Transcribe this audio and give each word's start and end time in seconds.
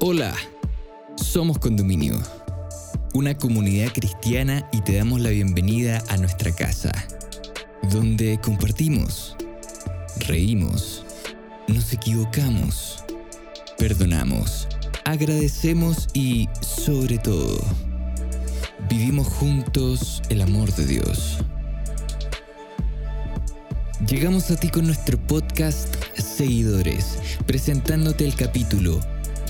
Hola, 0.00 0.34
somos 1.16 1.58
Condominio, 1.58 2.18
una 3.12 3.36
comunidad 3.36 3.92
cristiana 3.92 4.68
y 4.72 4.80
te 4.80 4.96
damos 4.96 5.20
la 5.20 5.30
bienvenida 5.30 6.02
a 6.08 6.16
nuestra 6.16 6.50
casa, 6.52 6.90
donde 7.90 8.40
compartimos, 8.42 9.36
reímos, 10.26 11.04
nos 11.68 11.92
equivocamos, 11.92 13.04
perdonamos, 13.78 14.66
agradecemos 15.04 16.08
y, 16.14 16.48
sobre 16.62 17.18
todo, 17.18 17.58
vivimos 18.88 19.28
juntos 19.28 20.22
el 20.30 20.40
amor 20.40 20.72
de 20.74 20.86
Dios. 20.86 21.38
Llegamos 24.06 24.50
a 24.50 24.56
ti 24.56 24.70
con 24.70 24.86
nuestro 24.86 25.18
podcast 25.26 25.94
Seguidores, 26.16 27.18
presentándote 27.46 28.24
el 28.24 28.34
capítulo 28.34 28.98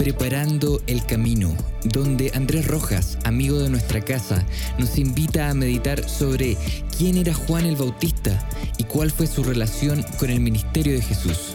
Preparando 0.00 0.80
el 0.86 1.04
Camino, 1.04 1.54
donde 1.84 2.32
Andrés 2.34 2.66
Rojas, 2.66 3.18
amigo 3.24 3.58
de 3.58 3.68
nuestra 3.68 4.00
casa, 4.00 4.46
nos 4.78 4.96
invita 4.96 5.50
a 5.50 5.54
meditar 5.54 6.08
sobre 6.08 6.56
quién 6.96 7.18
era 7.18 7.34
Juan 7.34 7.66
el 7.66 7.76
Bautista 7.76 8.48
y 8.78 8.84
cuál 8.84 9.10
fue 9.10 9.26
su 9.26 9.44
relación 9.44 10.02
con 10.18 10.30
el 10.30 10.40
ministerio 10.40 10.94
de 10.94 11.02
Jesús. 11.02 11.54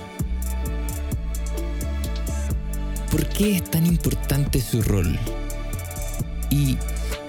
¿Por 3.09 3.27
qué 3.29 3.55
es 3.55 3.63
tan 3.63 3.87
importante 3.87 4.61
su 4.61 4.83
rol? 4.83 5.17
¿Y 6.51 6.77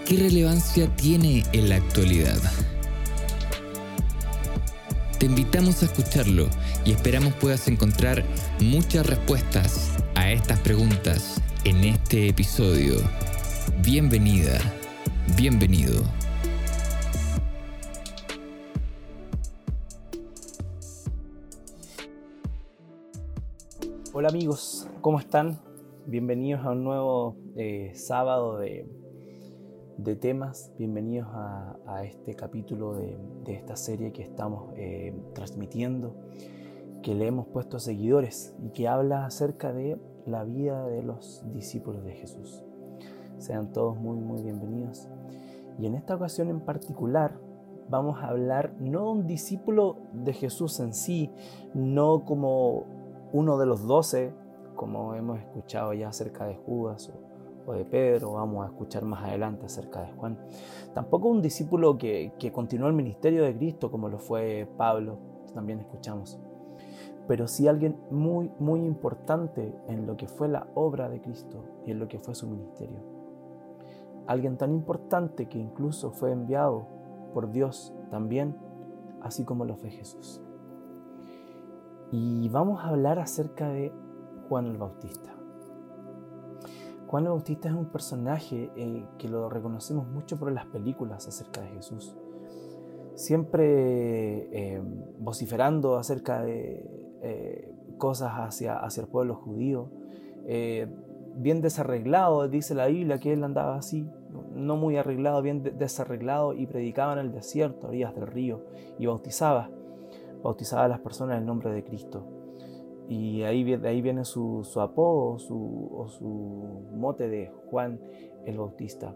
qué 0.04 0.18
relevancia 0.18 0.94
tiene 0.96 1.44
en 1.54 1.70
la 1.70 1.76
actualidad? 1.76 2.38
Te 5.18 5.24
invitamos 5.24 5.82
a 5.82 5.86
escucharlo 5.86 6.46
y 6.84 6.92
esperamos 6.92 7.32
puedas 7.32 7.68
encontrar 7.68 8.22
muchas 8.60 9.06
respuestas 9.06 9.95
estas 10.36 10.60
preguntas 10.60 11.42
en 11.64 11.82
este 11.82 12.28
episodio. 12.28 12.96
Bienvenida, 13.82 14.58
bienvenido. 15.34 16.02
Hola 24.12 24.28
amigos, 24.28 24.86
¿cómo 25.00 25.18
están? 25.18 25.58
Bienvenidos 26.06 26.64
a 26.66 26.70
un 26.72 26.84
nuevo 26.84 27.36
eh, 27.56 27.92
sábado 27.94 28.58
de 28.58 28.86
de 29.96 30.14
temas. 30.14 30.72
Bienvenidos 30.78 31.28
a, 31.32 32.04
este 32.04 32.34
capítulo 32.34 32.94
de, 32.94 33.16
esta 33.46 33.76
serie 33.76 34.12
que 34.12 34.22
estamos 34.22 34.74
eh, 34.76 35.14
transmitiendo, 35.34 36.14
que 37.02 37.14
le 37.14 37.26
hemos 37.26 37.46
puesto 37.46 37.78
seguidores 37.78 38.54
y 38.62 38.70
que 38.70 38.86
habla 38.86 39.24
acerca 39.24 39.72
de 39.72 39.96
la 40.26 40.44
vida 40.44 40.86
de 40.86 41.02
los 41.02 41.44
discípulos 41.52 42.04
de 42.04 42.12
Jesús. 42.12 42.62
Sean 43.38 43.72
todos 43.72 43.96
muy, 43.96 44.18
muy 44.18 44.42
bienvenidos. 44.42 45.08
Y 45.78 45.86
en 45.86 45.94
esta 45.94 46.14
ocasión 46.14 46.48
en 46.48 46.60
particular 46.60 47.38
vamos 47.88 48.22
a 48.22 48.28
hablar 48.28 48.74
no 48.80 49.04
de 49.04 49.10
un 49.10 49.26
discípulo 49.26 49.96
de 50.12 50.32
Jesús 50.32 50.80
en 50.80 50.94
sí, 50.94 51.30
no 51.74 52.24
como 52.24 52.84
uno 53.32 53.58
de 53.58 53.66
los 53.66 53.86
doce, 53.86 54.32
como 54.74 55.14
hemos 55.14 55.38
escuchado 55.38 55.92
ya 55.92 56.08
acerca 56.08 56.46
de 56.46 56.56
Judas 56.56 57.12
o 57.66 57.72
de 57.72 57.84
Pedro, 57.84 58.32
vamos 58.32 58.64
a 58.64 58.68
escuchar 58.68 59.04
más 59.04 59.24
adelante 59.24 59.66
acerca 59.66 60.02
de 60.02 60.12
Juan. 60.12 60.38
Tampoco 60.94 61.28
un 61.28 61.42
discípulo 61.42 61.98
que, 61.98 62.32
continuó 62.52 62.88
el 62.88 62.94
ministerio 62.94 63.44
de 63.44 63.56
Cristo 63.56 63.90
como 63.90 64.08
lo 64.08 64.18
fue 64.18 64.68
Pablo, 64.76 65.18
también 65.54 65.80
escuchamos. 65.80 66.38
Pero 67.26 67.48
sí 67.48 67.66
alguien 67.66 67.96
muy, 68.10 68.50
muy 68.58 68.84
importante 68.84 69.74
en 69.88 70.06
lo 70.06 70.16
que 70.16 70.28
fue 70.28 70.48
la 70.48 70.68
obra 70.74 71.08
de 71.08 71.20
Cristo 71.20 71.64
y 71.84 71.90
en 71.90 71.98
lo 71.98 72.08
que 72.08 72.18
fue 72.18 72.34
su 72.34 72.46
ministerio. 72.46 73.00
Alguien 74.26 74.56
tan 74.56 74.72
importante 74.72 75.48
que 75.48 75.58
incluso 75.58 76.10
fue 76.10 76.32
enviado 76.32 76.86
por 77.32 77.50
Dios 77.50 77.94
también, 78.10 78.56
así 79.20 79.44
como 79.44 79.64
lo 79.64 79.76
fue 79.76 79.90
Jesús. 79.90 80.40
Y 82.10 82.48
vamos 82.48 82.80
a 82.80 82.88
hablar 82.88 83.18
acerca 83.18 83.68
de 83.68 83.92
Juan 84.48 84.66
el 84.66 84.78
Bautista. 84.78 85.32
Juan 87.06 87.24
el 87.24 87.30
Bautista 87.30 87.68
es 87.68 87.74
un 87.74 87.86
personaje 87.86 88.70
eh, 88.76 89.06
que 89.18 89.28
lo 89.28 89.48
reconocemos 89.48 90.08
mucho 90.08 90.38
por 90.38 90.50
las 90.52 90.66
películas 90.66 91.26
acerca 91.28 91.60
de 91.60 91.68
Jesús. 91.68 92.16
Siempre 93.14 94.48
eh, 94.52 94.82
vociferando 95.18 95.96
acerca 95.96 96.42
de 96.42 97.05
eh, 97.22 97.72
cosas 97.98 98.32
hacia, 98.32 98.78
hacia 98.78 99.02
el 99.02 99.08
pueblo 99.08 99.34
judío. 99.34 99.90
bien 101.36 101.60
desarreglado, 101.60 102.48
dice 102.48 102.74
la 102.74 102.86
Biblia 102.86 103.18
que 103.18 103.32
él 103.32 103.44
andaba 103.44 103.76
así, 103.76 104.08
no 104.54 104.76
muy 104.76 104.96
arreglado, 104.96 105.42
bien 105.42 105.62
desarreglado 105.62 106.54
y 106.54 106.66
predicaba 106.66 107.12
en 107.14 107.18
el 107.18 107.32
desierto, 107.32 107.88
orillas 107.88 108.14
del 108.14 108.26
río, 108.26 108.64
y 108.98 109.06
bautizaba, 109.06 109.70
bautizaba 110.42 110.84
a 110.84 110.88
las 110.88 111.00
personas 111.00 111.36
en 111.36 111.42
el 111.42 111.46
nombre 111.46 111.70
de 111.72 111.84
Cristo. 111.84 112.24
Y 113.08 113.42
ahí, 113.42 113.62
de 113.62 113.88
ahí 113.88 114.02
viene 114.02 114.24
su, 114.24 114.66
apodo 114.80 115.34
o 115.34 116.08
su 116.08 116.86
mote 116.92 117.28
de 117.28 117.52
Juan 117.70 118.00
el 118.46 118.58
Bautista. 118.58 119.14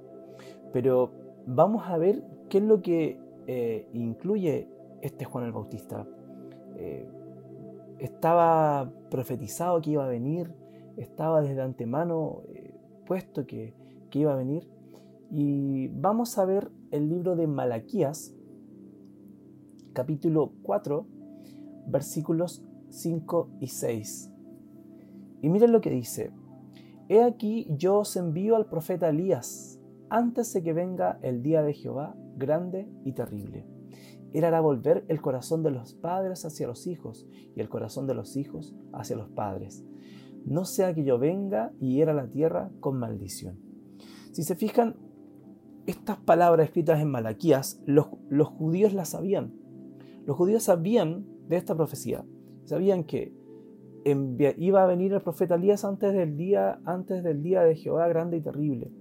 Pero 0.73 1.11
vamos 1.47 1.85
a 1.89 1.99
ver 1.99 2.23
qué 2.49 2.59
es 2.59 2.65
lo 2.65 2.83
que 2.83 3.19
eh, 3.47 3.89
incluye 3.93 4.69
este 5.01 5.25
Juan 5.25 5.45
el 5.45 5.53
Bautista. 5.53 6.07
Eh, 6.77 7.09
estaba 8.01 8.93
profetizado 9.11 9.81
que 9.81 9.91
iba 9.91 10.05
a 10.05 10.09
venir, 10.09 10.55
estaba 10.97 11.43
desde 11.43 11.63
antemano 11.63 12.43
eh, 12.49 12.75
puesto 13.07 13.47
que, 13.47 13.75
que 14.11 14.21
iba 14.21 14.33
a 14.33 14.37
venir. 14.37 14.69
Y 15.31 15.89
vamos 15.89 16.39
a 16.39 16.45
ver 16.45 16.71
el 16.91 17.09
libro 17.09 17.37
de 17.37 17.47
Malaquías, 17.47 18.35
capítulo 19.93 20.53
4, 20.63 21.07
versículos 21.87 22.65
5 22.89 23.51
y 23.61 23.69
6. 23.69 24.31
Y 25.43 25.49
miren 25.49 25.73
lo 25.73 25.81
que 25.81 25.91
dice. 25.91 26.33
He 27.09 27.23
aquí 27.23 27.67
yo 27.77 27.99
os 27.99 28.17
envío 28.17 28.57
al 28.57 28.67
profeta 28.67 29.09
Elías 29.09 29.81
antes 30.11 30.53
de 30.53 30.63
que 30.63 30.73
venga 30.73 31.19
el 31.23 31.43
día 31.43 31.63
de 31.63 31.75
Jehová 31.75 32.15
grande 32.37 32.89
y 33.05 33.13
terrible. 33.13 33.67
Él 34.33 34.61
volver 34.61 35.05
el 35.09 35.21
corazón 35.21 35.63
de 35.63 35.71
los 35.71 35.95
padres 35.95 36.45
hacia 36.45 36.67
los 36.67 36.87
hijos 36.87 37.27
y 37.57 37.61
el 37.61 37.69
corazón 37.69 38.07
de 38.07 38.15
los 38.15 38.37
hijos 38.37 38.75
hacia 38.93 39.17
los 39.17 39.29
padres. 39.29 39.85
No 40.45 40.65
sea 40.65 40.95
que 40.95 41.05
yo 41.05 41.19
venga 41.19 41.73
y 41.81 41.95
hiera 41.95 42.15
la 42.15 42.29
tierra 42.29 42.71
con 42.81 42.99
maldición. 42.99 43.59
Si 44.33 44.43
se 44.43 44.55
fijan, 44.55 44.97
estas 45.87 46.19
palabras 46.19 46.67
escritas 46.67 47.01
en 47.01 47.11
Malaquías, 47.11 47.83
los, 47.87 48.09
los 48.29 48.49
judíos 48.49 48.95
las 48.95 49.11
sabían. 49.11 49.55
Los 50.25 50.37
judíos 50.37 50.63
sabían 50.63 51.27
de 51.49 51.57
esta 51.57 51.75
profecía. 51.75 52.25
Sabían 52.65 53.05
que 53.05 53.35
iba 54.05 54.83
a 54.83 54.87
venir 54.87 55.13
el 55.13 55.21
profeta 55.21 55.57
Elías 55.57 55.85
antes 55.85 56.13
del 56.13 56.37
día, 56.37 56.81
antes 56.85 57.23
del 57.23 57.43
día 57.43 57.63
de 57.63 57.75
Jehová 57.75 58.09
grande 58.09 58.37
y 58.37 58.41
terrible. 58.41 58.93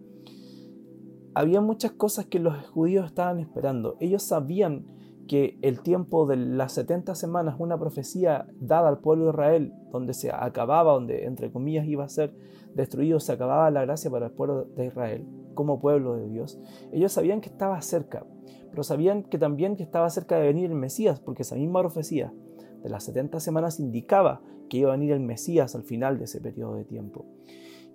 Había 1.36 1.62
muchas 1.62 1.92
cosas 1.92 2.26
que 2.26 2.40
los 2.40 2.68
judíos 2.70 3.06
estaban 3.06 3.40
esperando. 3.40 3.96
Ellos 4.00 4.24
sabían 4.24 4.86
que 5.30 5.60
el 5.62 5.82
tiempo 5.82 6.26
de 6.26 6.38
las 6.38 6.74
70 6.74 7.14
semanas, 7.14 7.56
una 7.60 7.78
profecía 7.78 8.48
dada 8.60 8.90
al 8.90 8.98
pueblo 8.98 9.26
de 9.26 9.30
Israel, 9.30 9.74
donde 9.92 10.16
se 10.16 10.32
acababa, 10.32 10.94
donde 10.94 11.26
entre 11.26 11.52
comillas 11.52 11.86
iba 11.86 12.04
a 12.04 12.10
ser 12.10 12.36
destruido, 12.74 13.20
se 13.20 13.34
acababa 13.34 13.70
la 13.70 13.84
gracia 13.84 14.10
para 14.10 14.26
el 14.26 14.32
pueblo 14.32 14.66
de 14.76 14.88
Israel 14.88 15.28
como 15.54 15.80
pueblo 15.80 16.16
de 16.16 16.28
Dios. 16.30 16.60
Ellos 16.92 17.12
sabían 17.12 17.42
que 17.42 17.50
estaba 17.50 17.80
cerca, 17.82 18.26
pero 18.72 18.82
sabían 18.82 19.22
que 19.24 19.38
también 19.38 19.76
que 19.76 19.84
estaba 19.84 20.10
cerca 20.10 20.38
de 20.38 20.48
venir 20.48 20.72
el 20.72 20.76
Mesías, 20.76 21.20
porque 21.20 21.44
esa 21.44 21.56
misma 21.56 21.82
profecía 21.82 22.34
de 22.82 22.90
las 22.90 23.04
70 23.04 23.40
semanas 23.40 23.80
indicaba 23.80 24.42
que 24.68 24.78
iba 24.78 24.90
a 24.90 24.98
venir 24.98 25.12
el 25.12 25.20
Mesías 25.20 25.76
al 25.76 25.84
final 25.84 26.18
de 26.18 26.26
ese 26.26 26.42
periodo 26.42 26.76
de 26.76 26.86
tiempo. 26.86 27.26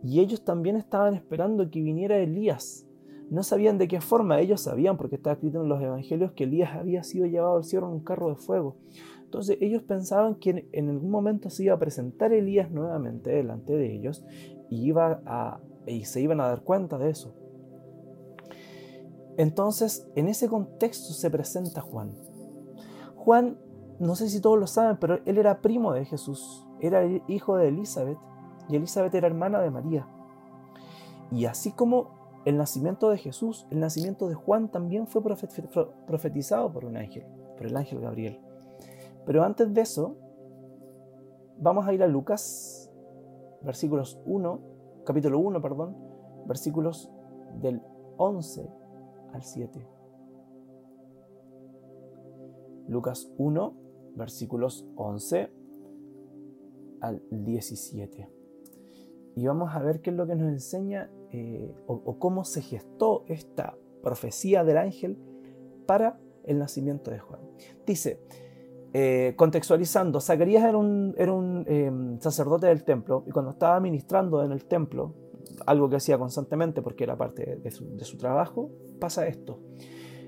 Y 0.05 0.21
ellos 0.21 0.45
también 0.45 0.77
estaban 0.77 1.15
esperando 1.15 1.69
que 1.69 1.81
viniera 1.81 2.19
Elías. 2.19 2.87
No 3.31 3.43
sabían 3.43 3.79
de 3.79 3.89
qué 3.89 4.01
forma, 4.01 4.41
ellos 4.41 4.61
sabían, 4.61 4.97
porque 4.97 5.17
está 5.17 5.33
escrito 5.33 5.63
en 5.63 5.69
los 5.69 5.83
evangelios, 5.83 6.33
que 6.33 6.45
Elías 6.45 6.77
había 6.77 7.03
sido 7.03 7.27
llevado 7.27 7.57
al 7.57 7.65
cielo 7.65 7.87
en 7.87 7.95
un 7.95 8.05
carro 8.05 8.29
de 8.29 8.37
fuego. 8.37 8.77
Entonces 9.25 9.59
ellos 9.61 9.83
pensaban 9.83 10.37
que 10.37 10.69
en 10.73 10.89
algún 10.89 11.11
momento 11.11 11.51
se 11.51 11.65
iba 11.65 11.75
a 11.75 11.79
presentar 11.79 12.33
Elías 12.33 12.71
nuevamente 12.71 13.31
delante 13.31 13.73
de 13.73 13.93
ellos 13.93 14.25
y, 14.71 14.85
iba 14.87 15.23
a, 15.27 15.61
y 15.87 16.05
se 16.05 16.21
iban 16.21 16.41
a 16.41 16.49
dar 16.49 16.63
cuenta 16.63 16.99
de 16.99 17.11
eso. 17.11 17.35
Entonces, 19.37 20.07
en 20.15 20.29
ese 20.29 20.49
contexto 20.49 21.13
se 21.13 21.31
presenta 21.31 21.81
Juan. 21.81 22.15
Juan 23.17 23.59
no 23.99 24.17
sé 24.17 24.29
si 24.29 24.41
todos 24.41 24.59
lo 24.59 24.67
saben, 24.67 24.97
pero 24.99 25.21
él 25.25 25.39
era 25.39 25.61
primo 25.61 25.93
de 25.93 26.05
Jesús, 26.05 26.67
era 26.81 27.03
el 27.03 27.23
hijo 27.29 27.57
de 27.57 27.69
Elizabeth 27.69 28.19
y 28.69 28.77
Elizabeth 28.77 29.15
era 29.15 29.27
hermana 29.27 29.61
de 29.61 29.71
María. 29.71 30.07
Y 31.31 31.47
así 31.47 31.73
como 31.73 32.24
el 32.45 32.57
nacimiento 32.57 33.11
de 33.11 33.19
Jesús, 33.19 33.67
el 33.71 33.81
nacimiento 33.81 34.29
de 34.29 34.35
Juan 34.35 34.71
también 34.71 35.07
fue 35.07 35.23
profetizado 35.23 36.73
por 36.73 36.85
un 36.85 36.97
ángel, 36.97 37.25
por 37.57 37.67
el 37.67 37.77
ángel 37.77 38.01
Gabriel. 38.01 38.41
Pero 39.25 39.43
antes 39.43 39.73
de 39.73 39.81
eso, 39.81 40.17
vamos 41.59 41.87
a 41.87 41.95
ir 41.95 42.03
a 42.03 42.07
Lucas, 42.07 42.91
versículos 43.63 44.21
1 44.27 44.75
capítulo 45.05 45.39
1, 45.39 45.61
perdón, 45.61 45.97
versículos 46.47 47.11
del 47.61 47.83
11 48.17 48.69
al 49.33 49.43
7. 49.43 49.87
Lucas 52.89 53.31
1, 53.39 53.75
versículos 54.17 54.87
11 54.97 55.51
al 57.01 57.23
17. 57.31 58.29
Y 59.37 59.47
vamos 59.47 59.75
a 59.75 59.81
ver 59.81 60.01
qué 60.01 60.11
es 60.11 60.17
lo 60.17 60.27
que 60.27 60.35
nos 60.35 60.49
enseña 60.49 61.11
eh, 61.35 61.75
o, 61.87 62.19
cómo 62.19 62.45
se 62.45 62.63
gestó 62.63 63.25
esta 63.27 63.77
profecía 64.03 64.63
del 64.65 64.79
ángel 64.79 65.19
para 65.87 66.21
el 66.45 66.59
nacimiento 66.59 67.11
de 67.11 67.19
Juan. 67.19 67.41
Dice, 67.87 68.21
eh, 68.93 69.35
contextualizando, 69.37 70.21
Zacarías 70.21 70.63
era 70.65 70.79
un, 70.79 71.65
em, 71.67 72.21
sacerdote 72.21 72.67
del 72.69 72.85
templo 72.85 73.25
y 73.27 73.31
cuando 73.31 73.51
estaba 73.51 73.81
ministrando 73.81 74.45
en 74.45 74.53
el 74.53 74.65
templo, 74.67 75.15
algo 75.67 75.89
que 75.89 75.97
hacía 75.97 76.19
constantemente 76.19 76.83
porque 76.83 77.05
era 77.05 77.17
parte 77.17 77.57
de 77.57 77.71
su 78.05 78.17
trabajo, 78.17 78.71
pasa 79.01 79.27
esto. 79.27 79.61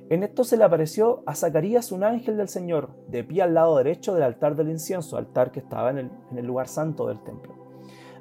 En 0.09 0.23
esto 0.23 0.45
se 0.45 0.57
le 0.57 0.63
apareció 0.63 1.25
a 1.27 1.35
Zacarías 1.35 1.91
un 1.91 2.05
ángel 2.05 2.37
del 2.37 2.49
Señor, 2.49 2.91
de 3.09 3.25
pie 3.25 3.43
al 3.43 3.55
lado 3.55 3.77
derecho 3.77 4.15
del 4.15 4.23
altar 4.23 4.55
del 4.55 4.71
incienso, 4.71 5.17
altar 5.17 5.51
que 5.51 5.59
estaba 5.59 5.91
en 5.91 6.13
el, 6.37 6.47
lugar 6.47 6.69
santo 6.69 7.09
del 7.09 7.21
templo. 7.25 7.55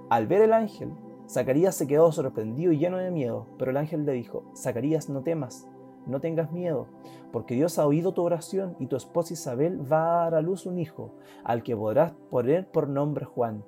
Al 0.10 0.26
ver 0.26 0.42
el 0.42 0.54
ángel, 0.54 0.90
Zacarías 1.28 1.76
se 1.76 1.88
quedó 1.88 2.12
sorprendido 2.12 2.72
y 2.72 2.78
lleno 2.78 2.98
de 2.98 3.12
miedo, 3.12 3.48
pero 3.58 3.72
el 3.72 3.78
ángel 3.78 4.06
le 4.06 4.14
dijo, 4.14 4.44
Zacarías, 4.56 5.10
no 5.10 5.22
temas, 5.22 5.68
no 6.06 6.20
tengas 6.20 6.52
miedo, 6.52 6.88
porque 7.32 7.56
Dios 7.56 7.80
ha 7.80 7.88
oído 7.88 8.14
tu 8.14 8.22
oración 8.22 8.76
y 8.80 8.88
tu 8.88 8.96
esposa 8.96 9.34
Isabel 9.34 9.92
va 9.92 10.04
a 10.04 10.24
dar 10.26 10.36
a 10.36 10.42
luz 10.42 10.66
un 10.66 10.80
hijo, 10.80 11.16
al 11.44 11.64
que 11.64 11.76
podrás 11.76 12.14
poner 12.30 12.68
por 12.68 12.88
nombre 12.88 13.26
Juan 13.26 13.64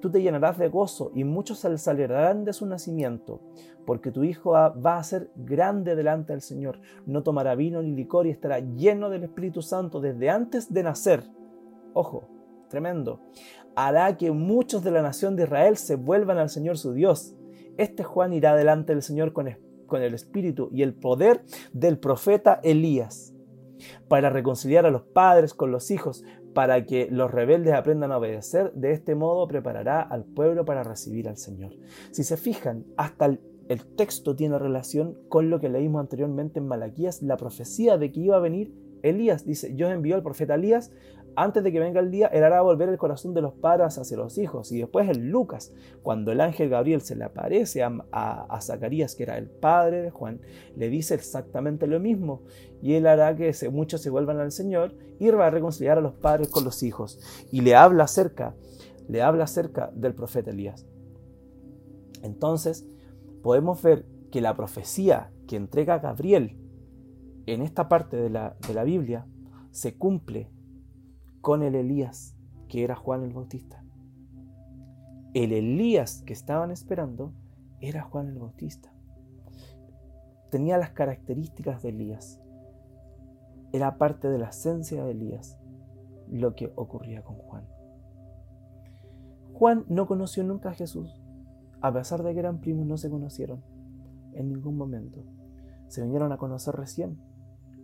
tú 0.00 0.10
te 0.10 0.20
llenarás 0.20 0.58
de 0.58 0.68
gozo 0.68 1.12
y 1.14 1.24
muchos 1.24 1.58
se 1.58 1.90
alegrarán 1.90 2.44
de 2.44 2.52
su 2.52 2.66
nacimiento, 2.66 3.40
porque 3.86 4.10
tu 4.10 4.24
hijo 4.24 4.50
va 4.52 4.98
a 4.98 5.04
ser 5.04 5.30
grande 5.36 5.94
delante 5.94 6.32
del 6.32 6.42
Señor. 6.42 6.80
No 7.06 7.22
tomará 7.22 7.54
vino 7.54 7.80
ni 7.82 7.92
licor 7.92 8.26
y 8.26 8.30
estará 8.30 8.58
lleno 8.58 9.10
del 9.10 9.24
Espíritu 9.24 9.62
Santo 9.62 10.00
desde 10.00 10.28
antes 10.28 10.72
de 10.72 10.82
nacer. 10.82 11.22
Ojo, 11.94 12.28
tremendo. 12.70 13.20
Hará 13.76 14.16
que 14.16 14.30
muchos 14.30 14.82
de 14.82 14.90
la 14.90 15.02
nación 15.02 15.36
de 15.36 15.42
Israel 15.44 15.76
se 15.76 15.96
vuelvan 15.96 16.38
al 16.38 16.48
Señor 16.48 16.78
su 16.78 16.94
Dios. 16.94 17.34
Este 17.76 18.02
Juan 18.02 18.32
irá 18.32 18.56
delante 18.56 18.94
del 18.94 19.02
Señor 19.02 19.34
con, 19.34 19.48
el 19.48 20.14
Espíritu 20.14 20.70
y 20.72 20.82
el 20.82 20.94
poder 20.94 21.42
del 21.72 21.98
profeta 21.98 22.60
Elías 22.62 23.34
para 24.08 24.30
reconciliar 24.30 24.86
a 24.86 24.90
los 24.90 25.02
padres 25.02 25.54
con 25.54 25.70
los 25.70 25.90
hijos, 25.90 26.24
para 26.54 26.84
que 26.84 27.08
los 27.10 27.30
rebeldes 27.30 27.74
aprendan 27.74 28.12
a 28.12 28.18
obedecer. 28.18 28.72
De 28.74 28.92
este 28.92 29.14
modo 29.14 29.46
preparará 29.46 30.02
al 30.02 30.24
pueblo 30.24 30.64
para 30.64 30.82
recibir 30.82 31.28
al 31.28 31.36
Señor. 31.36 31.72
Si 32.10 32.24
se 32.24 32.36
fijan, 32.36 32.84
hasta 32.96 33.26
el, 33.26 33.40
texto 33.96 34.34
tiene 34.34 34.58
relación 34.58 35.16
con 35.28 35.48
lo 35.48 35.60
que 35.60 35.68
leímos 35.68 36.00
anteriormente 36.00 36.58
en 36.58 36.66
Malaquías, 36.66 37.22
la 37.22 37.36
profecía 37.36 37.98
de 37.98 38.10
que 38.10 38.20
iba 38.20 38.36
a 38.36 38.40
venir 38.40 38.74
Elías. 39.02 39.46
Dice, 39.46 39.74
yo 39.76 39.88
envió 39.88 40.16
al 40.16 40.24
profeta 40.24 40.56
Elías 40.56 40.90
antes 41.36 41.62
de 41.62 41.72
que 41.72 41.80
venga 41.80 42.00
el 42.00 42.10
día, 42.10 42.26
él 42.28 42.44
hará 42.44 42.60
volver 42.60 42.88
el 42.88 42.98
corazón 42.98 43.34
de 43.34 43.40
los 43.40 43.54
padres 43.54 43.98
hacia 43.98 44.16
los 44.16 44.36
hijos. 44.38 44.72
Y 44.72 44.78
después 44.78 45.08
en 45.08 45.30
Lucas, 45.30 45.72
cuando 46.02 46.32
el 46.32 46.40
ángel 46.40 46.68
Gabriel 46.68 47.00
se 47.00 47.16
le 47.16 47.24
aparece 47.24 47.82
a, 47.82 48.58
Zacarías, 48.60 49.14
que 49.14 49.22
era 49.22 49.38
el 49.38 49.48
padre 49.48 50.02
de 50.02 50.10
Juan, 50.10 50.40
le 50.76 50.88
dice 50.88 51.14
exactamente 51.14 51.86
lo 51.86 52.00
mismo. 52.00 52.42
Y 52.82 52.94
él 52.94 53.06
hará 53.06 53.36
que 53.36 53.52
muchos 53.70 54.00
se 54.00 54.10
vuelvan 54.10 54.38
al 54.38 54.52
Señor 54.52 54.94
y 55.18 55.30
va 55.30 55.46
a 55.46 55.50
reconciliar 55.50 55.98
a 55.98 56.02
los 56.02 56.14
padres 56.14 56.48
con 56.48 56.64
los 56.64 56.82
hijos. 56.82 57.20
Y 57.50 57.60
le 57.60 57.74
habla 57.74 58.04
acerca, 58.04 58.54
le 59.08 59.22
habla 59.22 59.44
acerca 59.44 59.90
del 59.94 60.14
profeta 60.14 60.50
Elías. 60.50 60.86
Entonces, 62.22 62.86
podemos 63.42 63.82
ver 63.82 64.04
que 64.30 64.40
la 64.40 64.56
profecía 64.56 65.30
que 65.46 65.56
entrega 65.56 65.98
Gabriel 65.98 66.58
en 67.46 67.62
esta 67.62 67.88
parte 67.88 68.16
de 68.16 68.30
la, 68.30 68.56
de 68.66 68.74
la 68.74 68.84
Biblia 68.84 69.26
se 69.70 69.96
cumple 69.96 70.50
con 71.40 71.62
el 71.62 71.74
Elías, 71.74 72.36
que 72.68 72.84
era 72.84 72.94
Juan 72.94 73.22
el 73.22 73.32
Bautista. 73.32 73.82
El 75.32 75.52
Elías 75.52 76.22
que 76.26 76.32
estaban 76.32 76.70
esperando 76.70 77.32
era 77.80 78.02
Juan 78.02 78.28
el 78.28 78.38
Bautista. 78.38 78.92
Tenía 80.50 80.76
las 80.76 80.90
características 80.90 81.82
de 81.82 81.90
Elías. 81.90 82.40
Era 83.72 83.96
parte 83.96 84.28
de 84.28 84.38
la 84.38 84.48
esencia 84.48 85.04
de 85.04 85.12
Elías 85.12 85.58
lo 86.28 86.54
que 86.54 86.72
ocurría 86.76 87.22
con 87.22 87.36
Juan. 87.36 87.64
Juan 89.52 89.84
no 89.88 90.06
conoció 90.06 90.44
nunca 90.44 90.70
a 90.70 90.74
Jesús. 90.74 91.20
A 91.80 91.92
pesar 91.92 92.22
de 92.22 92.32
que 92.34 92.40
eran 92.40 92.60
primos, 92.60 92.86
no 92.86 92.96
se 92.96 93.10
conocieron 93.10 93.62
en 94.34 94.48
ningún 94.48 94.76
momento. 94.76 95.24
Se 95.88 96.02
vinieron 96.02 96.32
a 96.32 96.38
conocer 96.38 96.74
recién, 96.74 97.18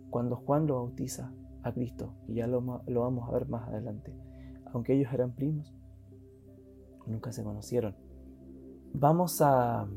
cuando 0.09 0.35
Juan 0.37 0.67
lo 0.67 0.75
bautiza 0.75 1.31
a 1.67 1.73
Cristo, 1.73 2.13
y 2.27 2.35
ya 2.35 2.47
lo, 2.47 2.61
vamos 2.61 3.29
a 3.29 3.31
ver 3.31 3.47
más 3.47 3.67
adelante. 3.67 4.13
Aunque 4.73 4.93
ellos 4.93 5.11
eran 5.13 5.33
primos, 5.33 5.73
nunca 7.05 7.31
se 7.31 7.43
conocieron. 7.43 7.95
Vamos 8.93 9.41
a, 9.41 9.87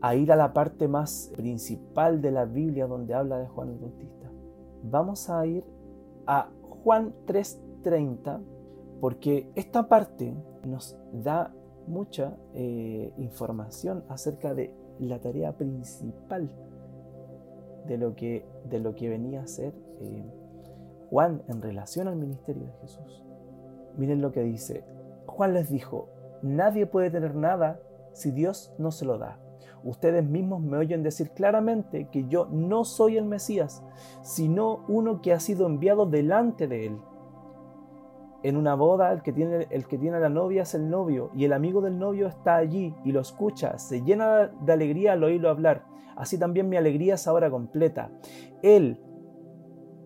a 0.00 0.14
ir 0.14 0.32
a 0.32 0.36
la 0.36 0.52
parte 0.52 0.88
más 0.88 1.32
principal 1.36 2.20
de 2.20 2.30
la 2.30 2.44
Biblia 2.44 2.86
donde 2.86 3.14
habla 3.14 3.38
de 3.38 3.46
Juan 3.46 3.70
el 3.70 3.78
Bautista. 3.78 4.30
Vamos 4.82 5.28
a 5.30 5.46
ir 5.46 5.64
a 6.26 6.50
Juan 6.62 7.14
3:30 7.26 8.40
porque 9.00 9.50
esta 9.54 9.88
parte 9.88 10.34
nos 10.64 10.96
da 11.12 11.52
mucha 11.86 12.36
eh, 12.54 13.12
información 13.18 14.04
acerca 14.08 14.54
de 14.54 14.74
la 14.98 15.18
tarea 15.18 15.56
principal 15.56 16.50
de 17.86 17.98
lo 17.98 18.14
que, 18.14 18.46
de 18.68 18.78
lo 18.78 18.94
que 18.94 19.08
venía 19.08 19.42
a 19.42 19.46
ser 19.46 19.74
eh, 20.00 20.24
Juan 21.10 21.42
en 21.48 21.60
relación 21.60 22.06
al 22.06 22.16
ministerio 22.16 22.64
de 22.64 22.72
Jesús. 22.80 23.24
Miren 23.96 24.22
lo 24.22 24.30
que 24.30 24.42
dice. 24.42 24.84
Juan 25.26 25.54
les 25.54 25.68
dijo, 25.68 26.08
nadie 26.40 26.86
puede 26.86 27.10
tener 27.10 27.34
nada 27.34 27.80
si 28.12 28.30
Dios 28.30 28.72
no 28.78 28.92
se 28.92 29.04
lo 29.04 29.18
da. 29.18 29.38
Ustedes 29.82 30.24
mismos 30.24 30.62
me 30.62 30.76
oyen 30.76 31.02
decir 31.02 31.30
claramente 31.30 32.08
que 32.12 32.28
yo 32.28 32.46
no 32.52 32.84
soy 32.84 33.16
el 33.16 33.24
Mesías, 33.24 33.82
sino 34.22 34.84
uno 34.88 35.20
que 35.20 35.32
ha 35.32 35.40
sido 35.40 35.66
enviado 35.66 36.06
delante 36.06 36.68
de 36.68 36.86
él. 36.86 36.98
En 38.42 38.56
una 38.56 38.74
boda 38.74 39.12
el 39.12 39.22
que 39.22 39.32
tiene, 39.32 40.14
a 40.14 40.20
la 40.20 40.28
novia 40.28 40.62
es 40.62 40.74
el 40.74 40.88
novio 40.88 41.30
y 41.34 41.44
el 41.44 41.52
amigo 41.52 41.80
del 41.80 41.98
novio 41.98 42.28
está 42.28 42.56
allí 42.56 42.94
y 43.04 43.12
lo 43.12 43.20
escucha, 43.20 43.78
se 43.78 44.02
llena 44.02 44.46
de 44.46 44.72
alegría 44.72 45.12
al 45.12 45.24
oírlo 45.24 45.50
hablar. 45.50 45.84
Así 46.16 46.38
también 46.38 46.68
mi 46.68 46.76
alegría 46.76 47.14
es 47.14 47.26
ahora 47.26 47.50
completa. 47.50 48.10
Él 48.62 49.00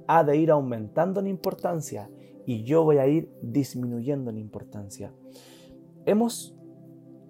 ha 0.06 0.25
de 0.25 0.37
ir 0.37 0.50
aumentando 0.50 1.20
en 1.20 1.26
importancia 1.26 2.11
y 2.46 2.64
yo 2.64 2.84
voy 2.84 2.99
a 2.99 3.06
ir 3.06 3.30
disminuyendo 3.42 4.30
en 4.30 4.38
importancia. 4.38 5.12
Hemos 6.06 6.54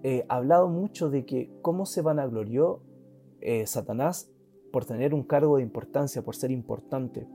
eh, 0.03 0.27
hablado 0.29 0.69
mucho 0.69 1.11
de 1.11 1.25
que 1.25 1.51
cómo 1.63 1.87
se 1.87 2.03
vanaglorió 2.03 2.83
eh, 3.41 3.67
Satanás 3.67 4.31
por 4.73 4.85
tener 4.85 5.15
un 5.15 5.23
cargo 5.23 5.57
de 5.57 5.63
importancia, 5.63 6.23
por 6.23 6.35
ser 6.35 6.51
importante, 6.51 7.29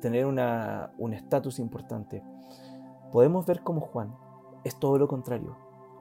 tener 0.00 0.26
un 0.26 1.12
estatus 1.12 1.58
importante. 1.58 2.22
Podemos 3.12 3.46
ver 3.46 3.62
cómo 3.62 3.80
Juan 3.80 4.14
es 4.64 4.78
todo 4.78 4.98
lo 4.98 5.06
contrario. 5.06 5.56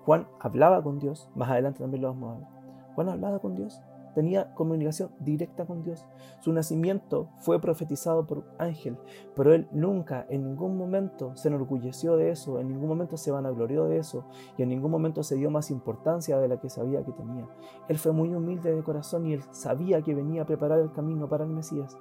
Juan 0.06 0.28
hablaba 0.40 0.82
con 0.82 1.00
Dios, 1.00 1.30
más 1.36 1.50
adelante 1.50 1.80
también 1.80 2.02
lo 2.02 2.10
vamos 2.10 2.36
a 2.36 2.40
ver. 2.40 2.48
Juan 2.96 3.10
hablaba 3.10 3.40
con 3.40 3.56
Dios, 3.56 3.82
tenía 4.14 4.54
comunicación 4.54 5.12
directa 5.20 5.66
con 5.66 5.84
Dios. 5.84 6.06
Su 6.40 6.54
nacimiento 6.54 7.30
fue 7.40 7.60
profetizado 7.60 8.26
por 8.26 8.44
ángel, 8.58 8.98
pero 9.36 9.54
él 9.54 9.68
nunca, 9.72 10.26
en 10.30 10.44
ningún 10.44 10.78
momento 10.78 11.36
se 11.36 11.48
enorgulleció 11.50 12.16
de 12.16 12.32
eso, 12.32 12.60
en 12.60 12.70
ningún 12.70 12.88
momento 12.88 13.18
se 13.18 13.32
vanaglorió 13.32 13.86
de 13.86 13.98
eso 13.98 14.26
y 14.58 14.64
en 14.64 14.70
ningún 14.70 14.92
momento 14.92 15.24
se 15.24 15.36
dio 15.36 15.50
más 15.50 15.72
importancia 15.72 16.38
de 16.40 16.48
la 16.48 16.60
que 16.60 16.70
sabía 16.70 17.04
que 17.04 17.12
tenía. 17.12 17.48
Él 17.88 17.98
fue 17.98 18.12
muy 18.12 18.34
humilde 18.34 18.74
de 18.74 18.84
corazón 18.84 19.26
y 19.26 19.34
él 19.34 19.44
sabía 19.52 20.02
que 20.02 20.16
venía 20.16 20.44
a 20.44 20.46
preparar 20.46 20.80
el 20.80 20.92
camino 20.92 21.28
para 21.28 21.44
el 21.44 21.52
Mesías. 21.52 21.98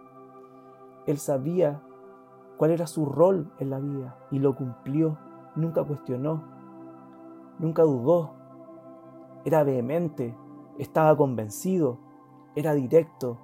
Él 1.06 1.18
sabía 1.18 1.82
cuál 2.56 2.70
era 2.70 2.86
su 2.86 3.06
rol 3.06 3.52
en 3.58 3.70
la 3.70 3.80
vida 3.80 4.16
y 4.30 4.38
lo 4.38 4.54
cumplió. 4.54 5.18
Nunca 5.54 5.84
cuestionó, 5.84 6.42
nunca 7.58 7.82
dudó, 7.82 8.34
era 9.44 9.64
vehemente, 9.64 10.34
estaba 10.78 11.16
convencido, 11.16 11.98
era 12.54 12.74
directo, 12.74 13.38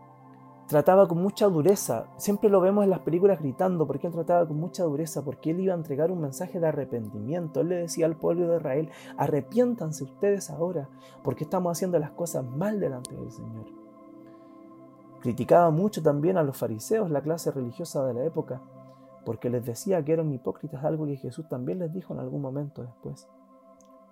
trataba 0.69 1.09
con 1.09 1.23
mucha 1.23 1.47
dureza. 1.47 2.07
Siempre 2.19 2.51
lo 2.51 2.61
vemos 2.61 2.85
en 2.85 2.91
las 2.91 3.01
películas 3.01 3.41
gritando 3.41 3.87
porque 3.87 4.07
él 4.07 4.13
trataba 4.13 4.47
con 4.47 4.61
mucha 4.61 4.85
dureza, 4.85 5.25
porque 5.25 5.51
él 5.51 5.61
iba 5.61 5.73
a 5.73 5.77
entregar 5.77 6.13
un 6.13 6.21
mensaje 6.21 6.61
de 6.61 6.69
arrepentimiento. 6.69 7.61
Él 7.61 7.71
le 7.71 7.77
decía 7.77 8.07
al 8.07 8.17
pueblo 8.17 8.49
de 8.49 8.59
Israel, 8.59 8.91
arrepiéntanse 9.17 10.05
ustedes 10.05 10.51
ahora, 10.51 10.89
porque 11.25 11.45
estamos 11.45 11.73
haciendo 11.73 11.99
las 11.99 12.11
cosas 12.11 12.45
mal 12.45 12.79
delante 12.79 13.17
del 13.17 13.33
Señor. 13.33 13.67
Criticaba 15.21 15.71
mucho 15.71 16.03
también 16.03 16.37
a 16.37 16.43
los 16.43 16.57
fariseos, 16.57 17.11
la 17.11 17.23
clase 17.23 17.51
religiosa 17.51 18.05
de 18.05 18.15
la 18.15 18.25
época, 18.25 18.61
porque 19.25 19.51
les 19.51 19.65
decía 19.65 20.05
que 20.05 20.13
eran 20.13 20.33
hipócritas, 20.33 20.85
algo 20.85 21.07
que 21.07 21.17
Jesús 21.17 21.49
también 21.49 21.81
les 21.81 21.93
dijo 21.93 22.13
en 22.13 22.21
algún 22.21 22.43
momento 22.43 22.83
después. 22.83 23.27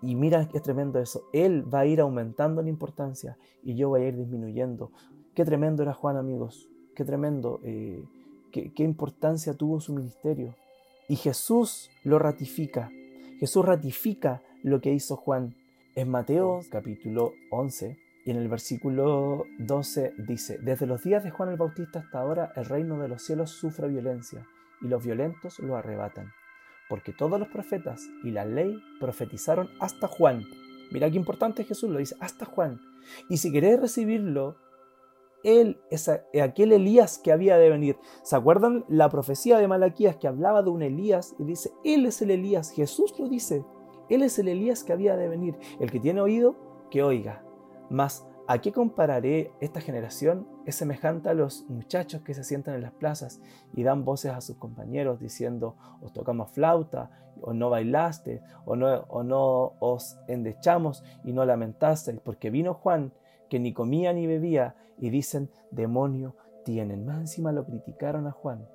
Y 0.03 0.15
mira 0.15 0.49
qué 0.49 0.61
tremendo 0.61 0.99
eso. 1.01 1.23
Él 1.33 1.73
va 1.73 1.81
a 1.81 1.87
ir 1.87 2.01
aumentando 2.01 2.61
en 2.61 2.69
importancia 2.69 3.37
y 3.63 3.77
yo 3.77 3.89
voy 3.89 4.03
a 4.03 4.09
ir 4.09 4.17
disminuyendo. 4.17 4.93
Qué 5.35 5.45
tremendo 5.45 5.83
era 5.83 5.95
Juan, 5.95 6.17
amigos. 6.17 6.69
Qué 6.95 7.05
tremendo. 7.05 7.61
Eh, 7.63 8.05
qué, 8.53 8.73
qué 8.73 8.83
importancia 8.83 9.55
tuvo 9.55 9.81
su 9.81 9.95
ministerio. 9.95 10.55
Y 11.09 11.17
Jesús 11.17 11.91
lo 12.05 12.19
ratifica. 12.19 12.91
Jesús 13.39 13.65
ratifica 13.65 14.43
lo 14.63 14.81
que 14.81 14.93
hizo 14.93 15.17
Juan. 15.17 15.55
En 15.95 16.11
Mateo 16.11 16.61
capítulo 16.71 17.33
11 17.51 17.97
y 18.27 18.31
en 18.31 18.37
el 18.37 18.49
versículo 18.49 19.45
12 19.61 20.13
dice, 20.19 20.59
desde 20.59 20.87
los 20.87 21.03
días 21.05 21.25
de 21.25 21.31
Juan 21.31 21.49
el 21.49 21.57
Bautista 21.57 22.01
hasta 22.01 22.21
ahora 22.21 22.53
el 22.57 22.67
reino 22.67 22.99
de 22.99 23.09
los 23.09 23.23
cielos 23.23 23.51
sufre 23.51 23.89
violencia 23.89 24.45
y 24.83 24.89
los 24.89 25.03
violentos 25.05 25.59
lo 25.61 25.77
arrebatan 25.77 26.33
porque 26.89 27.13
todos 27.13 27.39
los 27.39 27.49
profetas 27.49 28.09
y 28.23 28.31
la 28.31 28.45
ley 28.45 28.83
profetizaron 29.01 29.69
hasta 29.81 30.07
Juan. 30.09 30.45
Mira 30.91 31.11
qué 31.11 31.17
importante 31.17 31.65
Jesús 31.65 31.91
lo 31.91 31.99
dice, 31.99 32.17
hasta 32.21 32.45
Juan. 32.45 32.81
Y 33.29 33.39
si 33.39 33.53
queréis 33.53 33.81
recibirlo, 33.81 34.57
él 35.43 35.81
es 35.91 36.09
aquel 36.09 36.73
Elías 36.73 37.19
que 37.19 37.33
había 37.33 37.57
de 37.59 37.71
venir. 37.71 37.97
¿Se 38.23 38.37
acuerdan 38.37 38.85
la 38.89 39.09
profecía 39.09 39.59
de 39.59 39.69
Malaquías 39.69 40.17
que 40.17 40.29
hablaba 40.29 40.63
de 40.63 40.71
un 40.71 40.83
Elías 40.83 41.35
y 41.39 41.45
dice, 41.45 41.71
él 41.85 42.07
es 42.07 42.21
el 42.23 42.31
Elías? 42.31 42.71
Jesús 42.71 43.15
lo 43.19 43.29
dice, 43.29 43.65
él 44.09 44.23
es 44.23 44.39
el 44.39 44.49
Elías 44.49 44.85
que 44.85 44.93
había 44.93 45.17
de 45.17 45.29
venir. 45.29 45.57
El 45.81 45.91
que 45.91 46.01
tiene 46.01 46.21
oído, 46.21 46.57
que 46.91 47.03
oiga. 47.03 47.45
Mas 47.91 48.27
¿A 48.49 48.59
qué 48.59 48.71
compararé 48.71 49.51
esta 49.61 49.81
generación? 49.81 50.47
Es 50.67 50.77
semejante 50.77 51.29
a 51.29 51.35
los 51.35 51.65
muchachos 51.69 52.23
que 52.23 52.33
se 52.33 52.45
sientan 52.45 52.77
en 52.77 52.83
las 52.83 52.93
plazas 52.93 53.41
y 53.75 53.83
dan 53.83 54.05
voces 54.05 54.31
a 54.33 54.41
sus 54.41 54.57
compañeros 54.57 55.19
diciendo, 55.19 55.75
os 56.01 56.13
tocamos 56.13 56.53
flauta, 56.53 57.11
o 57.43 57.53
no 57.53 57.71
bailaste, 57.71 58.43
o 58.65 58.77
no, 58.77 59.01
o 59.09 59.25
no 59.25 59.73
os 59.81 60.19
endechamos 60.29 61.03
y 61.25 61.33
no 61.33 61.45
lamentasteis, 61.45 62.21
porque 62.21 62.51
vino 62.51 62.75
Juan, 62.75 63.13
que 63.51 63.59
ni 63.59 63.73
comía 63.73 64.13
ni 64.13 64.29
bebía, 64.29 64.77
y 64.97 65.11
dicen, 65.11 65.51
demonio 65.73 66.37
tienen. 66.65 67.05
Más 67.05 67.19
encima 67.19 67.51
lo 67.51 67.67
criticaron 67.67 68.29
a 68.29 68.33
Juan 68.33 68.67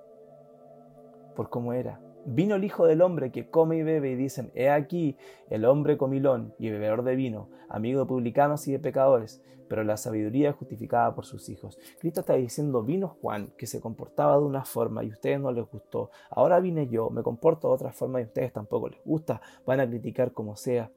por 1.33 1.49
cómo 1.49 1.71
era. 1.71 1.99
Vino 2.25 2.55
el 2.55 2.63
Hijo 2.63 2.85
del 2.85 3.01
Hombre 3.01 3.31
que 3.31 3.49
come 3.49 3.77
y 3.77 3.83
bebe 3.83 4.11
y 4.11 4.15
dicen, 4.15 4.51
he 4.53 4.69
aquí 4.69 5.17
el 5.49 5.65
hombre 5.65 5.97
comilón 5.97 6.53
y 6.59 6.69
bebedor 6.69 7.03
de 7.03 7.15
vino, 7.15 7.49
amigo 7.67 8.01
de 8.01 8.05
publicanos 8.05 8.67
y 8.67 8.71
de 8.71 8.79
pecadores, 8.79 9.41
pero 9.67 9.83
la 9.83 9.97
sabiduría 9.97 10.51
es 10.51 10.55
justificada 10.55 11.15
por 11.15 11.25
sus 11.25 11.49
hijos. 11.49 11.79
Cristo 11.99 12.19
está 12.19 12.33
diciendo, 12.35 12.83
vino 12.83 13.17
Juan 13.21 13.53
que 13.57 13.65
se 13.65 13.81
comportaba 13.81 14.37
de 14.37 14.43
una 14.43 14.65
forma 14.65 15.03
y 15.03 15.09
a 15.09 15.13
ustedes 15.13 15.39
no 15.39 15.51
les 15.51 15.65
gustó. 15.65 16.11
Ahora 16.29 16.59
vine 16.59 16.87
yo, 16.89 17.09
me 17.09 17.23
comporto 17.23 17.69
de 17.69 17.73
otra 17.73 17.91
forma 17.91 18.19
y 18.19 18.23
a 18.23 18.27
ustedes 18.27 18.53
tampoco 18.53 18.89
les 18.89 19.03
gusta, 19.03 19.41
van 19.65 19.79
a 19.79 19.87
criticar 19.87 20.31
como 20.31 20.55
sea. 20.55 20.91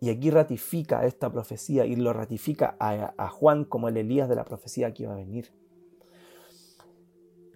Y 0.00 0.10
aquí 0.10 0.30
ratifica 0.30 1.04
esta 1.06 1.30
profecía 1.32 1.86
y 1.86 1.96
lo 1.96 2.12
ratifica 2.12 2.76
a, 2.78 3.14
a 3.16 3.28
Juan 3.30 3.64
como 3.64 3.88
el 3.88 3.96
Elías 3.96 4.28
de 4.28 4.36
la 4.36 4.44
profecía 4.44 4.94
que 4.94 5.02
iba 5.02 5.12
a 5.12 5.16
venir. 5.16 5.50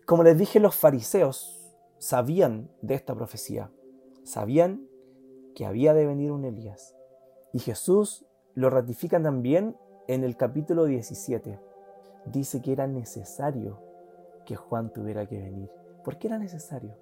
Como 0.07 0.25
les 0.25 0.37
dije, 0.37 0.59
los 0.59 0.75
fariseos 0.75 1.62
sabían 2.03 2.69
de 2.81 2.95
esta 2.95 3.15
profecía, 3.15 3.71
sabían 4.25 4.89
que 5.55 5.67
había 5.67 5.95
de 5.95 6.05
venir 6.05 6.33
un 6.33 6.45
Elías. 6.45 6.97
Y 7.53 7.61
Jesús 7.61 8.27
lo 8.55 8.71
ratifica 8.71 9.23
también 9.23 9.77
en 10.09 10.25
el 10.25 10.37
capítulo 10.37 10.87
17. 10.87 11.61
Dice 12.27 12.61
que 12.61 12.73
era 12.73 12.89
necesario 12.89 13.79
que 14.45 14.57
Juan 14.57 14.93
tuviera 14.93 15.27
que 15.27 15.39
venir. 15.39 15.71
¿Por 16.03 16.19
qué 16.19 16.27
era 16.27 16.39
necesario? 16.39 16.97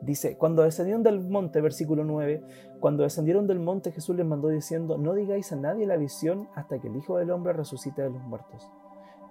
Dice, 0.00 0.36
cuando 0.36 0.64
descendieron 0.64 1.04
del 1.04 1.20
monte, 1.20 1.60
versículo 1.60 2.02
9, 2.02 2.42
cuando 2.80 3.04
descendieron 3.04 3.46
del 3.46 3.60
monte 3.60 3.92
Jesús 3.92 4.16
les 4.16 4.26
mandó 4.26 4.48
diciendo, 4.48 4.98
no 4.98 5.14
digáis 5.14 5.52
a 5.52 5.56
nadie 5.56 5.86
la 5.86 5.96
visión 5.96 6.48
hasta 6.56 6.80
que 6.80 6.88
el 6.88 6.96
Hijo 6.96 7.16
del 7.16 7.30
Hombre 7.30 7.52
resucite 7.52 8.02
de 8.02 8.10
los 8.10 8.22
muertos. 8.22 8.68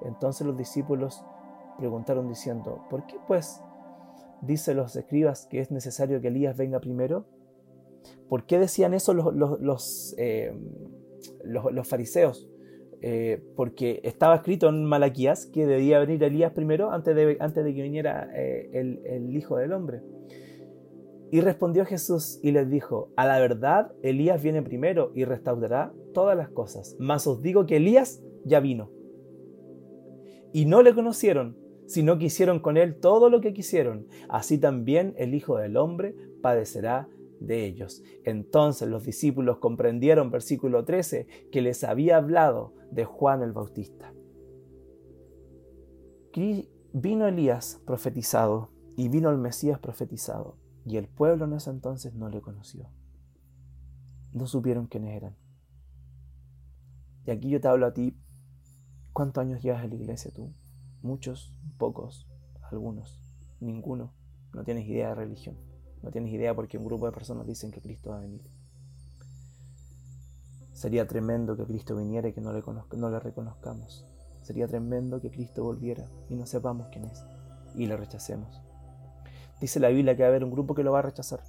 Entonces 0.04 0.48
los 0.48 0.56
discípulos 0.56 1.22
preguntaron 1.78 2.30
diciendo, 2.30 2.86
¿por 2.90 3.06
qué 3.08 3.18
pues 3.28 3.62
dice 4.42 4.74
los 4.74 4.96
escribas 4.96 5.48
que 5.48 5.60
es 5.60 5.72
necesario 5.72 6.22
que 6.22 6.30
Elías 6.30 6.58
venga 6.58 6.80
primero? 6.80 7.26
¿Por 8.28 8.46
qué 8.46 8.60
decían 8.60 8.94
eso 8.94 9.14
los, 9.14 9.34
los, 9.60 10.16
eh, 10.18 10.54
fariseos? 11.84 12.50
Eh, 13.02 13.42
porque 13.56 14.02
estaba 14.04 14.36
escrito 14.36 14.68
en 14.68 14.84
Malaquías 14.84 15.46
que 15.46 15.66
debía 15.66 16.00
venir 16.00 16.22
Elías 16.24 16.52
primero 16.52 16.92
antes 16.92 17.16
de, 17.16 17.38
antes 17.40 17.64
de 17.64 17.74
que 17.74 17.82
viniera 17.82 18.30
eh, 18.36 18.70
el, 18.74 19.02
el 19.06 19.36
Hijo 19.36 19.58
del 19.58 19.74
Hombre. 19.74 20.02
Y 21.32 21.42
respondió 21.42 21.86
Jesús 21.86 22.40
y 22.42 22.52
les 22.52 22.70
dijo, 22.70 23.12
a 23.16 23.26
la 23.26 23.40
verdad, 23.40 23.92
Elías 24.02 24.42
viene 24.42 24.64
primero 24.64 25.12
y 25.14 25.26
restaurará 25.26 25.94
todas 26.14 26.36
las 26.36 26.50
cosas. 26.50 26.96
Mas 27.00 27.28
os 27.28 27.42
digo 27.42 27.66
que 27.68 27.78
Elías 27.78 28.24
ya 28.46 28.60
vino. 28.60 28.90
Y 30.52 30.66
no 30.66 30.82
le 30.82 30.96
conocieron, 30.96 31.56
sino 31.90 32.20
que 32.20 32.26
hicieron 32.26 32.60
con 32.60 32.78
él 32.78 33.00
todo 33.00 33.30
lo 33.30 33.42
que 33.42 33.52
quisieron. 33.52 34.08
Así 34.30 34.60
también 34.60 35.16
el 35.18 35.34
Hijo 35.34 35.58
del 35.58 35.76
Hombre 35.76 36.16
padecerá 36.42 37.10
de 37.40 37.66
ellos. 37.66 38.04
Entonces 38.24 38.88
los 38.88 39.04
discípulos 39.04 39.58
comprendieron, 39.58 40.30
versículo 40.30 40.86
13, 40.86 41.50
que 41.52 41.62
les 41.62 41.84
había 41.84 42.18
hablado 42.18 42.76
de 42.92 43.06
Juan 43.06 43.42
el 43.42 43.54
Bautista. 43.54 44.14
Vino 46.94 47.28
Elías 47.28 47.82
profetizado 47.86 48.72
y 48.96 49.10
vino 49.10 49.30
el 49.30 49.38
Mesías 49.38 49.80
profetizado, 49.80 50.58
y 50.86 50.98
el 50.98 51.08
pueblo 51.08 51.46
en 51.46 51.54
ese 51.54 51.70
entonces 51.70 52.14
no 52.14 52.30
le 52.30 52.40
conoció. 52.40 52.90
No 54.32 54.48
supieron 54.48 54.88
quiénes 54.88 55.16
eran. 55.16 55.36
Y 57.26 57.32
aquí 57.32 57.50
yo 57.50 57.60
te 57.60 57.68
hablo 57.68 57.88
a 57.88 57.94
ti, 57.94 58.18
¿cuántos 59.12 59.42
años 59.42 59.62
llevas 59.62 59.84
en 59.84 59.90
la 59.90 59.96
iglesia 59.98 60.32
tú? 60.34 60.54
Muchos, 61.02 61.54
pocos, 61.78 62.28
algunos, 62.62 63.20
ninguno. 63.60 64.14
No 64.54 64.64
tienes 64.64 64.88
idea 64.88 65.10
de 65.10 65.16
religión. 65.16 65.58
No 66.02 66.12
tienes 66.12 66.34
idea 66.34 66.56
porque 66.56 66.78
un 66.78 66.86
grupo 66.86 67.06
de 67.06 67.12
personas 67.12 67.46
dicen 67.46 67.72
que 67.72 67.82
Cristo 67.82 68.12
va 68.12 68.18
a 68.18 68.22
venir. 68.22 68.42
Sería 70.74 71.08
tremendo 71.08 71.58
que 71.58 71.66
Cristo 71.66 71.96
viniera 71.96 72.30
y 72.30 72.34
que 72.34 72.42
no 72.42 72.54
le, 72.54 72.64
no 72.98 73.10
le 73.10 73.20
reconozcamos. 73.20 74.06
Sería 74.42 74.68
tremendo 74.68 75.20
que 75.20 75.30
Cristo 75.30 75.64
volviera 75.64 76.10
y 76.30 76.36
no 76.36 76.46
sepamos 76.46 76.88
quién 76.90 77.06
es 77.06 77.24
y 77.76 77.86
le 77.86 77.98
rechacemos. 77.98 78.62
Dice 79.60 79.80
la 79.80 79.90
Biblia 79.90 80.16
que 80.16 80.24
va 80.24 80.28
a 80.28 80.30
haber 80.30 80.44
un 80.44 80.52
grupo 80.52 80.74
que 80.74 80.84
lo 80.84 80.92
va 80.92 81.00
a 81.00 81.04
rechazar. 81.04 81.42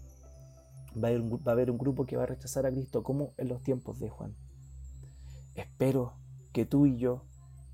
Va 1.03 1.09
a, 1.09 1.13
va 1.13 1.53
a 1.53 1.53
haber 1.53 1.71
un 1.71 1.79
grupo 1.79 2.07
que 2.07 2.17
va 2.17 2.25
a 2.25 2.27
rechazar 2.27 2.67
a 2.67 2.71
Cristo 2.71 3.03
como 3.03 3.33
en 3.37 3.49
los 3.49 3.63
tiempos 3.63 4.01
de 4.01 4.11
Juan. 4.11 4.35
Espero 5.55 6.15
que 6.53 6.67
tú 6.67 6.87
y 6.87 6.97
yo 6.99 7.25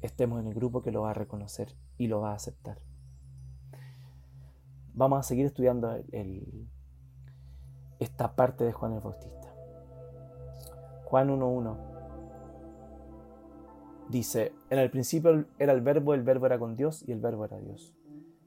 estemos 0.07 0.41
en 0.41 0.47
el 0.47 0.55
grupo 0.55 0.83
que 0.83 0.91
lo 0.91 1.03
va 1.03 1.11
a 1.11 1.15
reconocer 1.15 1.75
y 1.99 2.07
lo 2.07 2.21
va 2.21 2.33
a 2.33 2.37
aceptar. 2.37 2.79
Vamos 4.95 5.19
a 5.19 5.23
seguir 5.23 5.47
estudiando 5.47 5.95
esta 7.99 8.35
parte 8.35 8.65
de 8.65 8.73
Juan 8.73 8.95
el 8.95 9.01
Bautista. 9.01 9.55
Juan 11.05 11.29
1.1 11.29 11.77
dice, 14.09 14.53
en 14.71 14.79
el 14.79 14.91
principio 14.91 15.47
era 15.59 15.73
el 15.73 15.81
verbo, 15.81 16.15
el 16.15 16.23
verbo 16.23 16.47
era 16.47 16.59
con 16.59 16.77
Dios 16.77 17.05
y 17.07 17.13
el 17.13 17.21
verbo 17.21 17.45
era 17.45 17.59
Dios. 17.59 17.95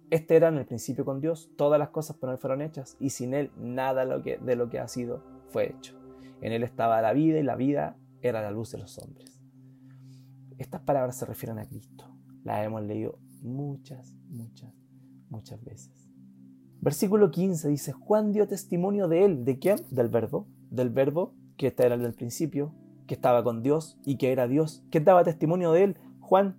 Este 0.10 0.36
era 0.36 0.48
en 0.48 0.58
el 0.58 0.66
principio 0.66 1.06
con 1.06 1.22
Dios, 1.22 1.52
todas 1.56 1.78
las 1.78 1.90
cosas 1.90 2.18
por 2.18 2.32
él 2.32 2.40
fueron 2.40 2.62
hechas 2.62 2.98
y 3.00 3.12
sin 3.12 3.34
él 3.36 3.52
nada 3.58 4.06
de 4.06 4.56
lo 4.56 4.70
que 4.70 4.80
ha 4.80 4.88
sido 4.88 5.22
fue 5.50 5.70
hecho. 5.70 5.96
En 6.42 6.52
él 6.52 6.64
estaba 6.64 7.02
la 7.02 7.14
vida 7.14 7.38
y 7.38 7.44
la 7.44 7.56
vida 7.56 7.96
era 8.22 8.42
la 8.42 8.50
luz 8.50 8.72
de 8.72 8.80
los 8.80 8.98
hombres. 8.98 9.39
Estas 10.60 10.82
palabras 10.82 11.18
se 11.18 11.26
refieren 11.26 11.58
a 11.58 11.66
Cristo. 11.66 12.06
Las 12.44 12.64
hemos 12.64 12.84
leído 12.84 13.18
muchas, 13.42 14.14
muchas, 14.30 14.72
muchas 15.30 15.64
veces. 15.64 15.92
Versículo 16.82 17.32
15 17.32 17.68
dice, 17.68 17.94
Juan 17.94 18.32
dio 18.32 18.48
testimonio 18.48 19.08
de 19.08 19.26
él. 19.26 19.46
¿De 19.46 19.58
quién? 19.58 19.78
Del 19.90 20.10
verbo. 20.10 20.48
Del 20.70 20.90
verbo 20.92 21.34
que 21.60 21.68
este 21.68 21.86
era 21.86 21.96
el 21.96 22.02
del 22.02 22.14
principio, 22.14 22.74
que 23.06 23.14
estaba 23.14 23.44
con 23.44 23.62
Dios 23.62 24.00
y 24.06 24.16
que 24.16 24.32
era 24.32 24.48
Dios. 24.48 24.82
¿Quién 24.90 25.04
daba 25.04 25.26
testimonio 25.26 25.74
de 25.74 25.84
él? 25.84 25.98
Juan, 26.22 26.58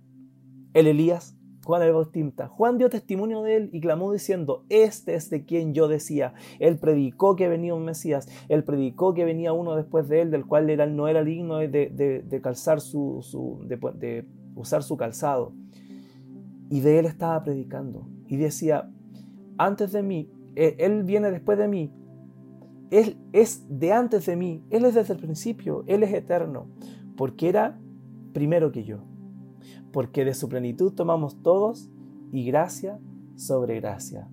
el 0.75 0.85
Elías, 0.85 1.35
Juan 1.63 2.77
dio 2.77 2.89
testimonio 2.89 3.43
de 3.43 3.55
él 3.55 3.69
y 3.71 3.81
clamó 3.81 4.11
diciendo, 4.11 4.65
este 4.69 5.15
es 5.15 5.29
de 5.29 5.45
quien 5.45 5.73
yo 5.73 5.87
decía. 5.87 6.33
Él 6.59 6.77
predicó 6.77 7.35
que 7.35 7.47
venía 7.47 7.75
un 7.75 7.85
Mesías, 7.85 8.27
él 8.49 8.63
predicó 8.63 9.13
que 9.13 9.25
venía 9.25 9.53
uno 9.53 9.75
después 9.75 10.09
de 10.09 10.21
él, 10.21 10.31
del 10.31 10.45
cual 10.45 10.65
no 10.95 11.07
era 11.07 11.23
digno 11.23 11.57
de, 11.57 12.39
calzar 12.41 12.81
su, 12.81 13.63
de, 13.67 14.25
usar 14.55 14.83
su 14.83 14.97
calzado. 14.97 15.53
Y 16.69 16.79
de 16.79 16.99
él 16.99 17.05
estaba 17.05 17.43
predicando. 17.43 18.07
Y 18.27 18.37
decía, 18.37 18.89
antes 19.57 19.91
de 19.91 20.01
mí, 20.01 20.31
e, 20.55 20.77
él 20.79 21.03
viene 21.03 21.29
después 21.31 21.57
de 21.57 21.67
mí, 21.67 21.93
él 22.89 23.17
es 23.33 23.65
de 23.69 23.93
antes 23.93 24.25
de 24.25 24.35
mí, 24.35 24.65
él 24.69 24.85
es 24.85 24.95
desde 24.95 25.13
el 25.13 25.19
principio, 25.19 25.83
él 25.87 26.03
es 26.03 26.13
eterno, 26.13 26.67
porque 27.15 27.49
era 27.49 27.79
primero 28.33 28.71
que 28.71 28.83
yo 28.83 29.10
porque 29.91 30.25
de 30.25 30.33
su 30.33 30.49
plenitud 30.49 30.93
tomamos 30.93 31.41
todos 31.41 31.89
y 32.31 32.45
gracia 32.45 32.99
sobre 33.35 33.79
gracia. 33.79 34.29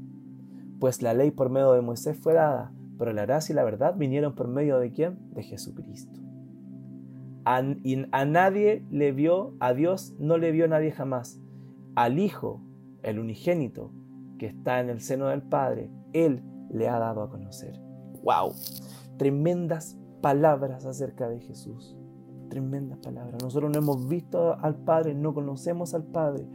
Pues 0.79 1.03
la 1.03 1.15
ley 1.15 1.31
por 1.31 1.50
medio 1.50 1.73
de 1.73 1.83
Moisés 1.83 2.17
fue 2.17 2.35
dada, 2.35 2.73
pero 2.99 3.12
la 3.12 3.27
gracia 3.27 3.53
y 3.53 3.57
la 3.57 3.65
verdad 3.65 3.97
vinieron 3.97 4.35
por 4.35 4.49
medio 4.49 4.79
de 4.79 4.93
quién? 4.93 5.19
De 5.35 5.43
Jesucristo. 5.43 6.21
A, 7.45 7.62
nadie 8.27 8.85
le 8.91 9.12
vio, 9.12 9.55
a 9.59 9.73
Dios 9.73 10.15
no 10.19 10.37
le 10.37 10.53
vio 10.53 10.69
nadie 10.69 10.93
jamás. 10.93 11.41
Al 11.95 12.19
Hijo, 12.19 12.61
el 13.03 13.19
unigénito, 13.19 13.91
que 14.38 14.47
está 14.47 14.81
en 14.81 14.91
el 14.91 15.00
seno 15.00 15.29
del 15.29 15.43
Padre, 15.43 15.91
Él 16.12 16.43
le 16.71 16.88
ha 16.88 16.99
dado 16.99 17.23
a 17.23 17.31
conocer. 17.31 17.81
¡Wow! 18.23 18.53
Tremendas 19.17 19.97
palabras 20.21 20.85
acerca 20.85 21.29
de 21.29 21.41
Jesús. 21.41 21.97
Tremendas 22.49 22.99
palabras. 22.99 23.43
Nosotros 23.43 23.71
no 23.71 23.78
hemos 23.78 24.09
visto 24.09 24.59
al 24.59 24.76
Padre, 24.76 25.14
no 25.14 25.35
conocemos 25.35 25.95
al 25.95 26.05
Padre. 26.05 26.49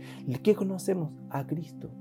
¿Qué 0.43 0.55
conocemos? 0.55 1.11
A 1.29 1.45
Cristo. 1.45 1.91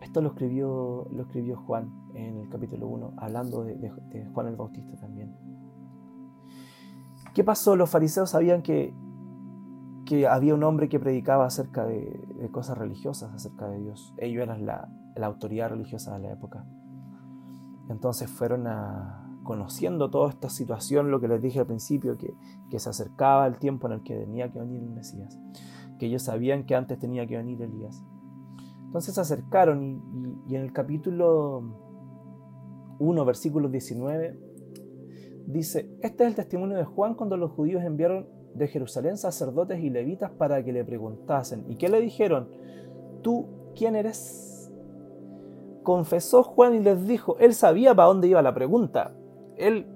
Esto 0.00 0.20
lo 0.20 0.28
escribió, 0.28 1.08
lo 1.10 1.22
escribió 1.22 1.56
Juan 1.56 1.90
en 2.14 2.38
el 2.38 2.48
capítulo 2.48 2.86
1, 2.88 3.14
hablando 3.16 3.64
de, 3.64 3.90
Juan 4.32 4.46
el 4.48 4.56
Bautista 4.56 4.96
también. 4.96 5.34
¿Qué 7.34 7.42
pasó? 7.42 7.74
Los 7.74 7.90
fariseos 7.90 8.30
sabían 8.30 8.62
que, 8.62 8.94
que 10.06 10.28
había 10.28 10.54
un 10.54 10.62
hombre 10.62 10.88
que 10.88 11.00
predicaba 11.00 11.46
acerca 11.46 11.84
de, 11.86 12.48
cosas 12.52 12.78
religiosas, 12.78 13.32
acerca 13.34 13.66
de 13.68 13.80
Dios. 13.80 14.14
Ellos 14.18 14.42
eran 14.42 14.66
la, 14.66 14.88
la 15.16 15.26
autoridad 15.26 15.70
religiosa 15.70 16.12
de 16.12 16.20
la 16.20 16.32
época. 16.32 16.64
Entonces 17.88 18.30
fueron 18.30 18.66
a, 18.66 19.23
conociendo 19.44 20.10
toda 20.10 20.30
esta 20.30 20.48
situación, 20.48 21.10
lo 21.10 21.20
que 21.20 21.28
les 21.28 21.40
dije 21.40 21.60
al 21.60 21.66
principio, 21.66 22.18
que, 22.18 22.34
que, 22.70 22.78
se 22.80 22.90
acercaba 22.90 23.46
el 23.46 23.58
tiempo 23.58 23.86
en 23.86 23.94
el 23.94 24.02
que 24.02 24.16
tenía 24.16 24.50
que 24.50 24.58
venir 24.58 24.82
el 24.82 24.90
Mesías, 24.90 25.38
que 25.98 26.06
ellos 26.06 26.22
sabían 26.22 26.64
que 26.66 26.74
antes 26.74 26.98
tenía 26.98 27.26
que 27.26 27.36
venir 27.36 27.62
Elías. 27.62 28.02
Entonces 28.86 29.14
se 29.14 29.20
acercaron 29.20 30.42
y, 30.48 30.56
en 30.56 30.62
el 30.62 30.72
capítulo 30.72 31.62
1, 32.98 33.24
versículo 33.24 33.68
19, 33.68 34.38
dice, 35.46 35.90
este 36.00 36.24
es 36.24 36.30
el 36.30 36.34
testimonio 36.34 36.76
de 36.76 36.84
Juan 36.84 37.14
cuando 37.14 37.36
los 37.36 37.52
judíos 37.52 37.84
enviaron 37.84 38.26
de 38.54 38.66
Jerusalén 38.68 39.16
sacerdotes 39.16 39.80
y 39.80 39.90
levitas 39.90 40.30
para 40.30 40.64
que 40.64 40.72
le 40.72 40.84
preguntasen. 40.84 41.64
¿Y 41.68 41.76
qué 41.76 41.88
le 41.88 42.00
dijeron? 42.00 42.48
¿Tú 43.22 43.46
quién 43.76 43.96
eres? 43.96 44.54
confesó 45.84 46.42
Juan 46.42 46.74
y 46.74 46.80
les 46.80 47.06
dijo, 47.06 47.36
él 47.38 47.54
sabía 47.54 47.94
para 47.94 48.08
dónde 48.08 48.26
iba 48.26 48.42
la 48.42 48.54
pregunta. 48.54 49.14
Él 49.56 49.86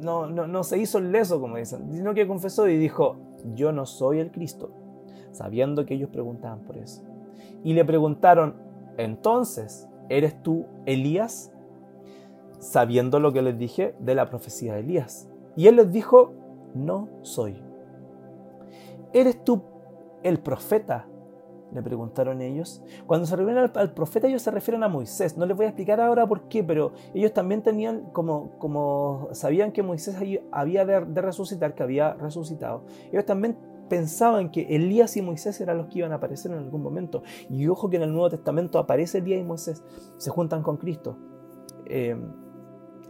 no, 0.00 0.26
no, 0.26 0.64
se 0.64 0.78
hizo 0.78 0.98
el 0.98 1.12
leso, 1.12 1.40
como 1.40 1.56
dicen, 1.56 1.92
sino 1.92 2.14
que 2.14 2.26
confesó 2.26 2.68
y 2.68 2.76
dijo, 2.76 3.16
yo 3.54 3.72
no 3.72 3.86
soy 3.86 4.18
el 4.18 4.30
Cristo, 4.30 4.70
sabiendo 5.30 5.86
que 5.86 5.94
ellos 5.94 6.10
preguntaban 6.10 6.60
por 6.60 6.76
eso. 6.76 7.02
Y 7.62 7.74
le 7.74 7.84
preguntaron, 7.84 8.56
entonces, 8.96 9.88
¿eres 10.08 10.42
tú 10.42 10.66
Elías? 10.86 11.52
Sabiendo 12.58 13.20
lo 13.20 13.32
que 13.32 13.42
les 13.42 13.58
dije 13.58 13.94
de 13.98 14.14
la 14.14 14.28
profecía 14.28 14.74
de 14.74 14.80
Elías. 14.80 15.28
Y 15.56 15.66
él 15.66 15.76
les 15.76 15.92
dijo, 15.92 16.32
no 16.74 17.08
soy. 17.22 17.56
¿Eres 19.12 19.44
tú 19.44 19.62
el 20.22 20.40
profeta 20.40 21.06
le 21.74 21.82
preguntaron 21.82 22.40
ellos. 22.40 22.82
Cuando 23.06 23.26
se 23.26 23.36
refieren 23.36 23.70
al, 23.74 23.92
profeta, 23.92 24.28
ellos 24.28 24.42
se 24.42 24.50
refieren 24.50 24.82
a 24.84 24.88
Moisés. 24.88 25.36
No 25.36 25.44
les 25.44 25.56
voy 25.56 25.66
a 25.66 25.70
explicar 25.70 26.00
ahora 26.00 26.26
por 26.26 26.48
qué, 26.48 26.62
pero 26.62 26.92
ellos 27.12 27.32
también 27.32 27.62
tenían, 27.62 28.10
como, 28.12 28.52
como 28.58 29.28
sabían 29.32 29.72
que 29.72 29.82
Moisés 29.82 30.16
había 30.52 30.84
de, 30.84 31.00
resucitar, 31.20 31.74
que 31.74 31.82
había 31.82 32.14
resucitado, 32.14 32.84
ellos 33.10 33.24
también 33.24 33.58
pensaban 33.88 34.50
que 34.50 34.62
Elías 34.74 35.16
y 35.16 35.22
Moisés 35.22 35.60
eran 35.60 35.78
los 35.78 35.88
que 35.88 35.98
iban 35.98 36.12
a 36.12 36.16
aparecer 36.16 36.52
en 36.52 36.58
algún 36.58 36.82
momento. 36.82 37.22
Y 37.50 37.66
ojo 37.66 37.90
que 37.90 37.96
en 37.96 38.02
el 38.02 38.12
Nuevo 38.12 38.30
Testamento 38.30 38.78
aparece 38.78 39.18
Elías 39.18 39.40
y 39.40 39.44
Moisés, 39.44 39.84
se 40.16 40.30
juntan 40.30 40.62
con 40.62 40.76
Cristo. 40.76 41.18
Eh, 41.86 42.16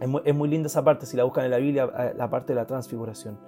es, 0.01 0.35
muy, 0.35 0.49
linda 0.49 0.67
esa 0.67 0.83
parte, 0.83 1.05
si 1.05 1.15
la 1.15 1.23
buscan 1.23 1.45
en 1.45 1.51
la 1.51 1.57
Biblia, 1.57 2.13
la 2.17 2.29
parte 2.29 2.51
de 2.53 2.55
la 2.55 2.65
transfiguración, 2.65 3.39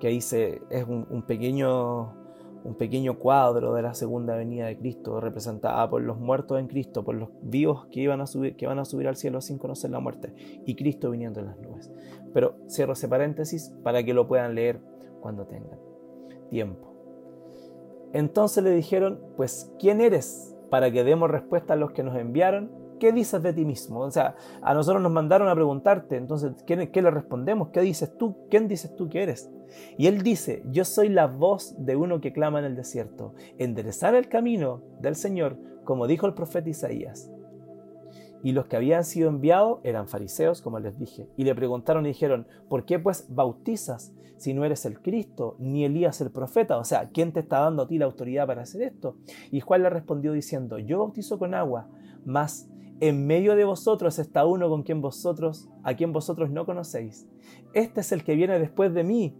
que 0.00 0.06
ahí 0.06 0.20
se, 0.22 0.62
es 0.70 0.86
un 0.86 1.22
pequeño 1.26 2.17
un 2.64 2.74
pequeño 2.74 3.18
cuadro 3.18 3.74
de 3.74 3.82
la 3.82 3.94
segunda 3.94 4.36
venida 4.36 4.66
de 4.66 4.78
Cristo, 4.78 5.20
representada 5.20 5.88
por 5.88 6.02
los 6.02 6.18
muertos 6.18 6.58
en 6.58 6.66
Cristo, 6.66 7.04
por 7.04 7.14
los 7.14 7.30
vivos 7.42 7.86
que, 7.86 8.00
iban 8.00 8.20
a 8.20 8.26
subir, 8.26 8.56
que 8.56 8.66
van 8.66 8.78
a 8.78 8.84
subir 8.84 9.08
al 9.08 9.16
cielo 9.16 9.40
sin 9.40 9.58
conocer 9.58 9.90
la 9.90 10.00
muerte, 10.00 10.34
y 10.66 10.74
Cristo 10.74 11.10
viniendo 11.10 11.40
en 11.40 11.46
las 11.46 11.58
nubes. 11.58 11.90
Pero 12.32 12.56
cierro 12.68 12.92
ese 12.92 13.08
paréntesis 13.08 13.74
para 13.82 14.02
que 14.02 14.14
lo 14.14 14.28
puedan 14.28 14.54
leer 14.54 14.80
cuando 15.20 15.46
tengan 15.46 15.78
tiempo. 16.50 16.88
Entonces 18.12 18.64
le 18.64 18.70
dijeron, 18.70 19.20
pues, 19.36 19.72
¿quién 19.78 20.00
eres? 20.00 20.56
Para 20.70 20.90
que 20.90 21.04
demos 21.04 21.30
respuesta 21.30 21.74
a 21.74 21.76
los 21.76 21.92
que 21.92 22.02
nos 22.02 22.16
enviaron. 22.16 22.70
¿Qué 22.98 23.12
dices 23.12 23.42
de 23.42 23.52
ti 23.52 23.64
mismo? 23.64 24.00
O 24.00 24.10
sea, 24.10 24.34
a 24.62 24.74
nosotros 24.74 25.02
nos 25.02 25.12
mandaron 25.12 25.48
a 25.48 25.54
preguntarte, 25.54 26.16
entonces, 26.16 26.52
¿qué, 26.66 26.90
qué 26.90 27.02
le 27.02 27.10
respondemos? 27.10 27.68
¿Qué 27.68 27.80
dices 27.80 28.16
tú? 28.16 28.36
¿Quién 28.50 28.68
dices 28.68 28.94
tú 28.96 29.08
que 29.08 29.22
eres? 29.22 29.50
Y 29.96 30.06
él 30.06 30.22
dice, 30.22 30.62
yo 30.70 30.84
soy 30.84 31.08
la 31.08 31.26
voz 31.26 31.74
de 31.78 31.96
uno 31.96 32.20
que 32.20 32.32
clama 32.32 32.58
en 32.58 32.64
el 32.64 32.76
desierto, 32.76 33.34
enderezar 33.58 34.14
el 34.14 34.28
camino 34.28 34.82
del 35.00 35.16
Señor, 35.16 35.58
como 35.84 36.06
dijo 36.06 36.26
el 36.26 36.34
profeta 36.34 36.68
Isaías. 36.68 37.30
Y 38.42 38.52
los 38.52 38.66
que 38.66 38.76
habían 38.76 39.04
sido 39.04 39.28
enviados 39.28 39.80
eran 39.82 40.08
fariseos, 40.08 40.62
como 40.62 40.78
les 40.78 40.98
dije, 40.98 41.28
y 41.36 41.44
le 41.44 41.54
preguntaron 41.54 42.06
y 42.06 42.10
dijeron, 42.10 42.46
¿por 42.68 42.84
qué 42.84 42.98
pues 42.98 43.26
bautizas 43.28 44.12
si 44.36 44.54
no 44.54 44.64
eres 44.64 44.86
el 44.86 45.00
Cristo, 45.00 45.56
ni 45.58 45.84
Elías 45.84 46.20
el 46.20 46.30
profeta? 46.30 46.78
O 46.78 46.84
sea, 46.84 47.10
¿quién 47.10 47.32
te 47.32 47.40
está 47.40 47.60
dando 47.60 47.82
a 47.82 47.88
ti 47.88 47.98
la 47.98 48.04
autoridad 48.04 48.46
para 48.46 48.62
hacer 48.62 48.82
esto? 48.82 49.16
Y 49.50 49.60
Juan 49.60 49.82
le 49.82 49.90
respondió 49.90 50.32
diciendo, 50.32 50.78
yo 50.78 51.00
bautizo 51.00 51.38
con 51.38 51.54
agua, 51.54 51.88
mas 52.24 52.68
en 53.00 53.26
medio 53.26 53.54
de 53.54 53.64
vosotros 53.64 54.18
está 54.18 54.44
uno 54.44 54.68
con 54.68 54.82
quien 54.82 55.00
vosotros, 55.00 55.68
a 55.82 55.94
quien 55.94 56.12
vosotros 56.12 56.50
no 56.50 56.66
conocéis. 56.66 57.28
Este 57.72 58.00
es 58.00 58.12
el 58.12 58.24
que 58.24 58.34
viene 58.34 58.58
después 58.58 58.92
de 58.92 59.04
mí, 59.04 59.36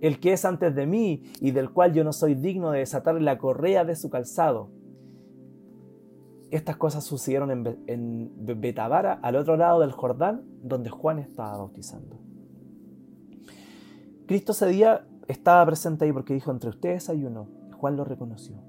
el 0.00 0.20
que 0.20 0.32
es 0.32 0.44
antes 0.44 0.74
de 0.74 0.86
mí 0.86 1.22
y 1.40 1.52
del 1.52 1.70
cual 1.70 1.92
yo 1.92 2.04
no 2.04 2.12
soy 2.12 2.34
digno 2.34 2.70
de 2.70 2.80
desatar 2.80 3.20
la 3.20 3.38
correa 3.38 3.84
de 3.84 3.96
su 3.96 4.10
calzado. 4.10 4.70
Estas 6.50 6.76
cosas 6.76 7.04
sucedieron 7.04 7.50
en, 7.86 8.32
Betabara, 8.60 9.20
al 9.22 9.36
otro 9.36 9.56
lado 9.56 9.80
del 9.80 9.92
Jordán, 9.92 10.44
donde 10.62 10.88
Juan 10.88 11.18
estaba 11.18 11.58
bautizando. 11.58 12.18
Cristo 14.26 14.52
ese 14.52 14.66
día 14.66 15.06
estaba 15.26 15.64
presente 15.66 16.04
ahí 16.04 16.12
porque 16.12 16.34
dijo, 16.34 16.50
entre 16.50 16.70
ustedes 16.70 17.08
hay 17.10 17.24
uno. 17.24 17.48
Juan 17.76 17.96
lo 17.96 18.04
reconoció. 18.04 18.67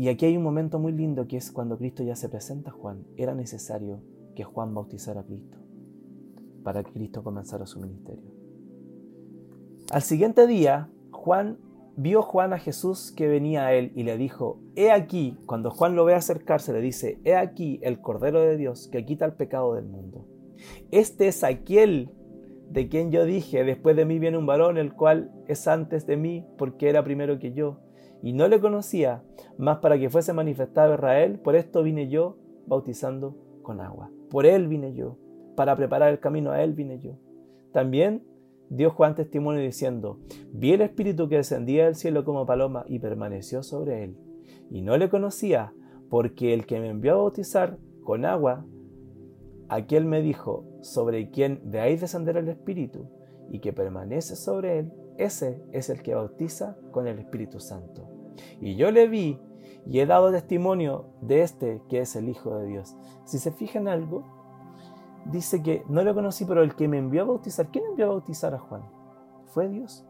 Y 0.00 0.08
aquí 0.08 0.24
hay 0.24 0.38
un 0.38 0.42
momento 0.42 0.78
muy 0.78 0.92
lindo 0.92 1.28
que 1.28 1.36
es 1.36 1.52
cuando 1.52 1.76
Cristo 1.76 2.02
ya 2.02 2.16
se 2.16 2.30
presenta 2.30 2.70
a 2.70 2.72
Juan. 2.72 3.04
Era 3.18 3.34
necesario 3.34 4.00
que 4.34 4.44
Juan 4.44 4.72
bautizara 4.72 5.20
a 5.20 5.24
Cristo 5.24 5.58
para 6.64 6.82
que 6.82 6.90
Cristo 6.90 7.22
comenzara 7.22 7.66
su 7.66 7.80
ministerio. 7.80 8.32
Al 9.92 10.00
siguiente 10.00 10.46
día, 10.46 10.88
Juan 11.10 11.58
vio 11.98 12.22
Juan 12.22 12.54
a 12.54 12.58
Jesús 12.58 13.12
que 13.14 13.28
venía 13.28 13.66
a 13.66 13.74
él 13.74 13.92
y 13.94 14.04
le 14.04 14.16
dijo, 14.16 14.58
he 14.74 14.90
aquí, 14.90 15.36
cuando 15.44 15.70
Juan 15.70 15.94
lo 15.96 16.06
ve 16.06 16.14
acercarse, 16.14 16.72
le 16.72 16.80
dice, 16.80 17.20
he 17.24 17.34
aquí 17.36 17.78
el 17.82 18.00
Cordero 18.00 18.40
de 18.40 18.56
Dios 18.56 18.88
que 18.90 19.04
quita 19.04 19.26
el 19.26 19.34
pecado 19.34 19.74
del 19.74 19.84
mundo. 19.84 20.26
Este 20.90 21.28
es 21.28 21.44
aquel 21.44 22.10
de 22.70 22.88
quien 22.88 23.10
yo 23.10 23.26
dije, 23.26 23.64
después 23.64 23.96
de 23.96 24.06
mí 24.06 24.18
viene 24.18 24.38
un 24.38 24.46
varón, 24.46 24.78
el 24.78 24.94
cual 24.94 25.30
es 25.46 25.68
antes 25.68 26.06
de 26.06 26.16
mí, 26.16 26.46
porque 26.56 26.88
era 26.88 27.04
primero 27.04 27.38
que 27.38 27.52
yo, 27.52 27.80
y 28.22 28.32
no 28.32 28.48
le 28.48 28.60
conocía, 28.60 29.22
más 29.60 29.78
para 29.78 29.98
que 29.98 30.08
fuese 30.08 30.32
manifestado 30.32 30.94
Israel, 30.94 31.38
por 31.38 31.54
esto 31.54 31.82
vine 31.82 32.08
yo 32.08 32.38
bautizando 32.66 33.36
con 33.62 33.80
agua. 33.80 34.10
Por 34.30 34.46
él 34.46 34.68
vine 34.68 34.94
yo, 34.94 35.18
para 35.54 35.76
preparar 35.76 36.10
el 36.10 36.18
camino 36.18 36.50
a 36.50 36.62
él 36.62 36.72
vine 36.72 36.98
yo. 37.00 37.18
También 37.72 38.24
dio 38.70 38.90
Juan 38.90 39.14
testimonio 39.14 39.60
diciendo, 39.60 40.18
vi 40.52 40.72
el 40.72 40.80
Espíritu 40.80 41.28
que 41.28 41.36
descendía 41.36 41.84
del 41.84 41.94
cielo 41.94 42.24
como 42.24 42.46
paloma 42.46 42.84
y 42.88 43.00
permaneció 43.00 43.62
sobre 43.62 44.04
él. 44.04 44.16
Y 44.70 44.80
no 44.80 44.96
le 44.96 45.10
conocía, 45.10 45.74
porque 46.08 46.54
el 46.54 46.64
que 46.64 46.80
me 46.80 46.88
envió 46.88 47.12
a 47.12 47.18
bautizar 47.18 47.76
con 48.02 48.24
agua, 48.24 48.64
aquel 49.68 50.06
me 50.06 50.22
dijo, 50.22 50.64
sobre 50.80 51.30
quien 51.30 51.60
veáis 51.64 52.00
descender 52.00 52.38
el 52.38 52.48
Espíritu 52.48 53.08
y 53.50 53.58
que 53.58 53.74
permanece 53.74 54.36
sobre 54.36 54.78
él, 54.78 54.92
ese 55.18 55.62
es 55.72 55.90
el 55.90 56.02
que 56.02 56.14
bautiza 56.14 56.78
con 56.92 57.06
el 57.06 57.18
Espíritu 57.18 57.60
Santo. 57.60 58.08
Y 58.60 58.76
yo 58.76 58.90
le 58.90 59.06
vi 59.06 59.38
y 59.86 60.00
he 60.00 60.06
dado 60.06 60.30
testimonio 60.30 61.06
de 61.20 61.42
este 61.42 61.82
que 61.88 62.00
es 62.00 62.16
el 62.16 62.28
Hijo 62.28 62.54
de 62.56 62.66
Dios. 62.66 62.96
Si 63.24 63.38
se 63.38 63.50
fijan 63.52 63.88
algo, 63.88 64.24
dice 65.26 65.62
que 65.62 65.84
no 65.88 66.02
lo 66.02 66.14
conocí, 66.14 66.44
pero 66.44 66.62
el 66.62 66.74
que 66.74 66.88
me 66.88 66.98
envió 66.98 67.22
a 67.22 67.26
bautizar, 67.26 67.68
¿quién 67.68 67.84
envió 67.86 68.06
a 68.06 68.10
bautizar 68.10 68.54
a 68.54 68.58
Juan? 68.58 68.82
Fue 69.46 69.68
Dios. 69.68 70.06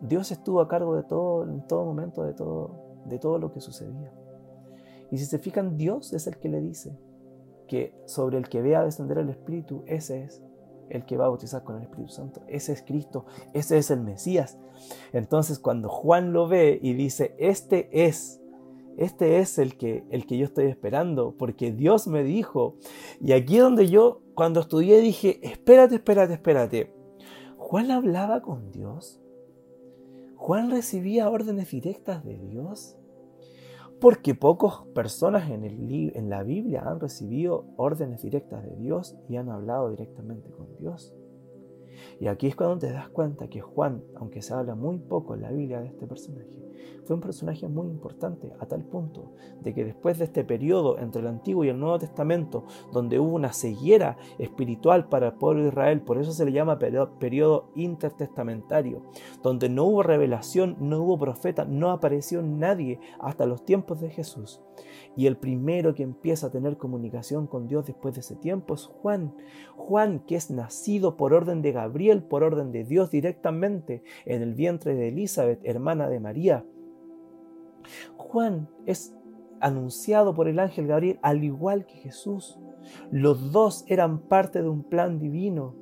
Dios 0.00 0.30
estuvo 0.30 0.60
a 0.60 0.68
cargo 0.68 0.94
de 0.94 1.02
todo, 1.02 1.44
en 1.44 1.66
todo 1.66 1.84
momento, 1.84 2.22
de 2.22 2.34
todo, 2.34 2.70
de 3.06 3.18
todo 3.18 3.38
lo 3.38 3.52
que 3.52 3.60
sucedía. 3.60 4.12
Y 5.10 5.18
si 5.18 5.24
se 5.24 5.38
fijan, 5.38 5.76
Dios 5.76 6.12
es 6.12 6.26
el 6.26 6.38
que 6.38 6.48
le 6.48 6.60
dice 6.60 6.98
que 7.68 7.94
sobre 8.06 8.38
el 8.38 8.48
que 8.48 8.62
vea 8.62 8.84
descender 8.84 9.18
el 9.18 9.30
Espíritu, 9.30 9.82
ese 9.86 10.24
es 10.24 10.42
el 10.88 11.04
que 11.04 11.16
va 11.16 11.26
a 11.26 11.28
bautizar 11.28 11.64
con 11.64 11.76
el 11.76 11.82
Espíritu 11.82 12.12
Santo. 12.12 12.42
Ese 12.46 12.72
es 12.72 12.82
Cristo, 12.82 13.26
ese 13.52 13.78
es 13.78 13.90
el 13.90 14.00
Mesías. 14.00 14.58
Entonces 15.12 15.58
cuando 15.58 15.88
Juan 15.88 16.32
lo 16.32 16.48
ve 16.48 16.78
y 16.80 16.94
dice, 16.94 17.34
este 17.38 18.06
es 18.06 18.40
este 18.96 19.38
es 19.38 19.58
el 19.58 19.76
que, 19.76 20.04
el 20.10 20.26
que 20.26 20.38
yo 20.38 20.44
estoy 20.46 20.66
esperando, 20.66 21.34
porque 21.36 21.70
Dios 21.70 22.06
me 22.06 22.24
dijo. 22.24 22.76
Y 23.20 23.32
aquí 23.32 23.58
donde 23.58 23.88
yo, 23.88 24.22
cuando 24.34 24.60
estudié, 24.60 25.00
dije, 25.00 25.38
espérate, 25.42 25.96
espérate, 25.96 26.34
espérate. 26.34 26.92
¿Juan 27.58 27.90
hablaba 27.90 28.40
con 28.42 28.70
Dios? 28.70 29.20
¿Juan 30.36 30.70
recibía 30.70 31.28
órdenes 31.28 31.70
directas 31.70 32.24
de 32.24 32.38
Dios? 32.38 32.96
Porque 34.00 34.34
pocas 34.34 34.86
personas 34.94 35.50
en, 35.50 35.64
el, 35.64 36.12
en 36.14 36.30
la 36.30 36.42
Biblia 36.42 36.82
han 36.86 37.00
recibido 37.00 37.66
órdenes 37.76 38.22
directas 38.22 38.62
de 38.64 38.76
Dios 38.76 39.16
y 39.28 39.36
han 39.36 39.50
hablado 39.50 39.90
directamente 39.90 40.50
con 40.50 40.74
Dios. 40.78 41.14
Y 42.20 42.28
aquí 42.28 42.46
es 42.46 42.56
cuando 42.56 42.78
te 42.78 42.92
das 42.92 43.08
cuenta 43.08 43.48
que 43.48 43.60
Juan, 43.60 44.02
aunque 44.16 44.42
se 44.42 44.54
habla 44.54 44.74
muy 44.74 44.98
poco 44.98 45.34
en 45.34 45.42
la 45.42 45.50
Biblia 45.50 45.80
de 45.80 45.88
este 45.88 46.06
personaje, 46.06 46.66
fue 47.06 47.14
un 47.14 47.22
personaje 47.22 47.68
muy 47.68 47.86
importante 47.86 48.52
a 48.58 48.66
tal 48.66 48.82
punto 48.82 49.32
de 49.60 49.72
que 49.72 49.84
después 49.84 50.18
de 50.18 50.24
este 50.24 50.44
periodo 50.44 50.98
entre 50.98 51.20
el 51.20 51.28
Antiguo 51.28 51.64
y 51.64 51.68
el 51.68 51.78
Nuevo 51.78 51.98
Testamento, 51.98 52.64
donde 52.92 53.20
hubo 53.20 53.34
una 53.34 53.52
ceguera 53.52 54.16
espiritual 54.38 55.08
para 55.08 55.28
el 55.28 55.32
pueblo 55.34 55.62
de 55.62 55.68
Israel, 55.68 56.00
por 56.00 56.18
eso 56.18 56.32
se 56.32 56.44
le 56.44 56.52
llama 56.52 56.78
periodo 56.78 57.70
intertestamentario, 57.76 59.02
donde 59.42 59.68
no 59.68 59.84
hubo 59.84 60.02
revelación, 60.02 60.76
no 60.80 61.02
hubo 61.02 61.18
profeta, 61.18 61.64
no 61.64 61.90
apareció 61.90 62.42
nadie 62.42 62.98
hasta 63.20 63.46
los 63.46 63.64
tiempos 63.64 64.00
de 64.00 64.10
Jesús. 64.10 64.60
Y 65.16 65.26
el 65.26 65.36
primero 65.36 65.94
que 65.94 66.02
empieza 66.02 66.48
a 66.48 66.50
tener 66.50 66.76
comunicación 66.76 67.46
con 67.46 67.66
Dios 67.66 67.86
después 67.86 68.14
de 68.14 68.20
ese 68.20 68.36
tiempo 68.36 68.74
es 68.74 68.84
Juan. 68.84 69.34
Juan, 69.74 70.20
que 70.20 70.36
es 70.36 70.50
nacido 70.50 71.16
por 71.16 71.32
orden 71.32 71.62
de 71.62 71.72
Gabriel, 71.72 72.22
por 72.22 72.44
orden 72.44 72.70
de 72.70 72.84
Dios 72.84 73.10
directamente 73.10 74.02
en 74.26 74.42
el 74.42 74.54
vientre 74.54 74.94
de 74.94 75.08
Elizabeth, 75.08 75.60
hermana 75.64 76.08
de 76.08 76.20
María. 76.20 76.64
Juan 78.16 78.68
es 78.84 79.14
anunciado 79.60 80.34
por 80.34 80.48
el 80.48 80.58
ángel 80.58 80.86
Gabriel 80.86 81.18
al 81.22 81.44
igual 81.44 81.86
que 81.86 81.94
Jesús. 81.94 82.58
Los 83.10 83.52
dos 83.52 83.84
eran 83.88 84.20
parte 84.20 84.62
de 84.62 84.68
un 84.68 84.82
plan 84.82 85.18
divino. 85.18 85.74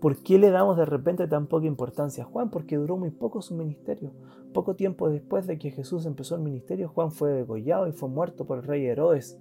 ¿Por 0.00 0.22
qué 0.22 0.38
le 0.38 0.50
damos 0.50 0.76
de 0.76 0.84
repente 0.84 1.26
tan 1.26 1.46
poca 1.46 1.66
importancia 1.66 2.24
a 2.24 2.26
Juan? 2.26 2.50
Porque 2.50 2.76
duró 2.76 2.96
muy 2.96 3.10
poco 3.10 3.40
su 3.40 3.54
ministerio. 3.54 4.12
Poco 4.56 4.74
tiempo 4.74 5.10
después 5.10 5.46
de 5.46 5.58
que 5.58 5.70
Jesús 5.70 6.06
empezó 6.06 6.34
el 6.34 6.40
ministerio, 6.40 6.88
Juan 6.88 7.12
fue 7.12 7.30
degollado 7.30 7.88
y 7.88 7.92
fue 7.92 8.08
muerto 8.08 8.46
por 8.46 8.56
el 8.56 8.64
rey 8.64 8.86
Herodes. 8.86 9.38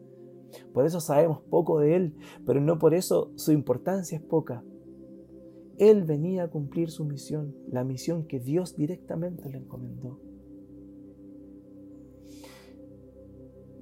Por 0.74 0.86
eso 0.86 1.00
sabemos 1.00 1.40
poco 1.44 1.80
de 1.80 1.96
él, 1.96 2.18
pero 2.46 2.60
no 2.60 2.80
por 2.80 2.94
eso 2.94 3.32
su 3.36 3.54
importancia 3.54 4.18
es 4.18 4.22
poca. 4.22 4.62
Él 5.78 6.04
venía 6.04 6.44
a 6.44 6.48
cumplir 6.50 6.92
su 6.92 7.06
misión, 7.06 7.56
la 7.72 7.86
misión 7.86 8.28
que 8.28 8.42
Dios 8.42 8.76
directamente 8.76 9.48
le 9.48 9.60
encomendó. 9.60 10.20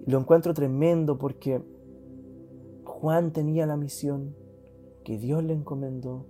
Lo 0.06 0.20
encuentro 0.20 0.54
tremendo 0.54 1.18
porque 1.18 1.64
Juan 2.84 3.34
tenía 3.34 3.66
la 3.66 3.76
misión 3.76 4.36
que 5.04 5.18
Dios 5.18 5.44
le 5.44 5.54
encomendó 5.54 6.28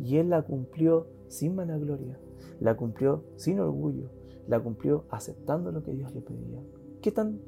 y 0.00 0.16
él 0.16 0.30
la 0.30 0.40
cumplió 0.40 1.08
sin 1.28 1.56
vanagloria, 1.56 2.18
la 2.58 2.74
cumplió 2.74 3.22
sin 3.36 3.60
orgullo, 3.60 4.16
la 4.48 4.60
cumplió 4.60 5.06
aceptando 5.10 5.72
lo 5.72 5.82
que 5.82 5.92
Dios 5.92 6.14
le 6.14 6.20
pedía. 6.20 6.62
¿Qué 7.02 7.12
tan 7.12 7.40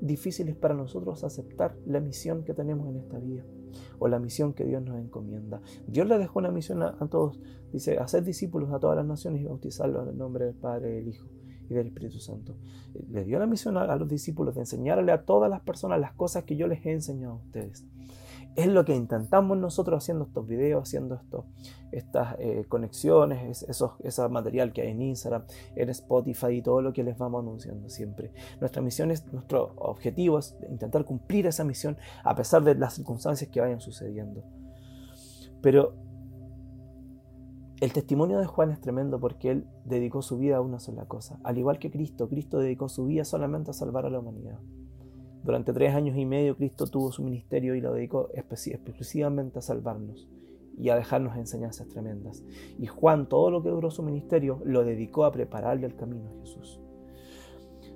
difícil 0.00 0.48
es 0.48 0.56
para 0.56 0.74
nosotros 0.74 1.24
aceptar 1.24 1.76
la 1.86 2.00
misión 2.00 2.44
que 2.44 2.54
tenemos 2.54 2.88
en 2.88 2.96
esta 2.96 3.18
vida 3.18 3.44
o 3.98 4.08
la 4.08 4.18
misión 4.18 4.52
que 4.54 4.64
Dios 4.64 4.82
nos 4.82 4.98
encomienda? 4.98 5.60
Dios 5.86 6.06
le 6.06 6.18
dejó 6.18 6.38
una 6.38 6.50
misión 6.50 6.82
a, 6.82 6.94
todos, 7.08 7.40
dice, 7.72 7.98
hacer 7.98 8.24
discípulos 8.24 8.72
a 8.72 8.78
todas 8.78 8.96
las 8.96 9.06
naciones 9.06 9.42
y 9.42 9.44
bautizarlos 9.44 10.02
en 10.04 10.10
el 10.10 10.18
nombre 10.18 10.46
del 10.46 10.54
Padre, 10.54 10.92
del 10.92 11.08
Hijo 11.08 11.28
y 11.68 11.74
del 11.74 11.88
Espíritu 11.88 12.18
Santo. 12.18 12.56
Le 13.10 13.24
dio 13.24 13.38
la 13.38 13.46
misión 13.46 13.76
a, 13.76 13.96
los 13.96 14.08
discípulos 14.08 14.54
de 14.54 14.62
enseñarle 14.62 15.12
a 15.12 15.24
todas 15.24 15.50
las 15.50 15.60
personas 15.60 16.00
las 16.00 16.14
cosas 16.14 16.44
que 16.44 16.56
yo 16.56 16.66
les 16.66 16.84
he 16.86 16.92
enseñado 16.92 17.34
a 17.34 17.36
ustedes. 17.36 17.84
Es 18.56 18.68
lo 18.68 18.86
que 18.86 18.94
intentamos 18.94 19.58
nosotros 19.58 20.02
haciendo 20.02 20.24
estos 20.24 20.46
videos, 20.46 20.82
haciendo 20.82 21.16
esto, 21.16 21.44
estas 21.92 22.36
eh, 22.38 22.64
conexiones, 22.66 23.62
ese 23.62 24.28
material 24.30 24.72
que 24.72 24.80
hay 24.80 24.92
en 24.92 25.02
Instagram, 25.02 25.44
en 25.74 25.90
Spotify 25.90 26.52
y 26.52 26.62
todo 26.62 26.80
lo 26.80 26.94
que 26.94 27.04
les 27.04 27.18
vamos 27.18 27.42
anunciando 27.42 27.90
siempre. 27.90 28.32
Nuestra 28.58 28.80
misión 28.80 29.10
es, 29.10 29.30
nuestro 29.30 29.74
objetivo 29.76 30.38
es 30.38 30.56
intentar 30.70 31.04
cumplir 31.04 31.46
esa 31.46 31.64
misión 31.64 31.98
a 32.24 32.34
pesar 32.34 32.64
de 32.64 32.74
las 32.74 32.94
circunstancias 32.94 33.50
que 33.50 33.60
vayan 33.60 33.80
sucediendo. 33.80 34.42
Pero 35.60 35.94
el 37.80 37.92
testimonio 37.92 38.38
de 38.38 38.46
Juan 38.46 38.70
es 38.70 38.80
tremendo 38.80 39.20
porque 39.20 39.50
él 39.50 39.66
dedicó 39.84 40.22
su 40.22 40.38
vida 40.38 40.56
a 40.56 40.60
una 40.62 40.78
sola 40.78 41.04
cosa. 41.04 41.38
Al 41.44 41.58
igual 41.58 41.78
que 41.78 41.90
Cristo, 41.90 42.26
Cristo 42.26 42.58
dedicó 42.58 42.88
su 42.88 43.04
vida 43.04 43.24
solamente 43.26 43.70
a 43.70 43.74
salvar 43.74 44.06
a 44.06 44.10
la 44.10 44.20
humanidad. 44.20 44.58
Durante 45.46 45.72
tres 45.72 45.94
años 45.94 46.16
y 46.16 46.26
medio 46.26 46.56
Cristo 46.56 46.88
tuvo 46.88 47.12
su 47.12 47.22
ministerio 47.22 47.76
y 47.76 47.80
lo 47.80 47.94
dedicó 47.94 48.30
exclusivamente 48.34 49.60
a 49.60 49.62
salvarnos 49.62 50.28
y 50.76 50.88
a 50.88 50.96
dejarnos 50.96 51.36
enseñanzas 51.36 51.86
tremendas. 51.86 52.42
Y 52.80 52.86
Juan, 52.86 53.28
todo 53.28 53.52
lo 53.52 53.62
que 53.62 53.68
duró 53.68 53.92
su 53.92 54.02
ministerio, 54.02 54.60
lo 54.64 54.84
dedicó 54.84 55.24
a 55.24 55.30
prepararle 55.30 55.86
el 55.86 55.94
camino 55.94 56.28
a 56.28 56.40
Jesús. 56.40 56.80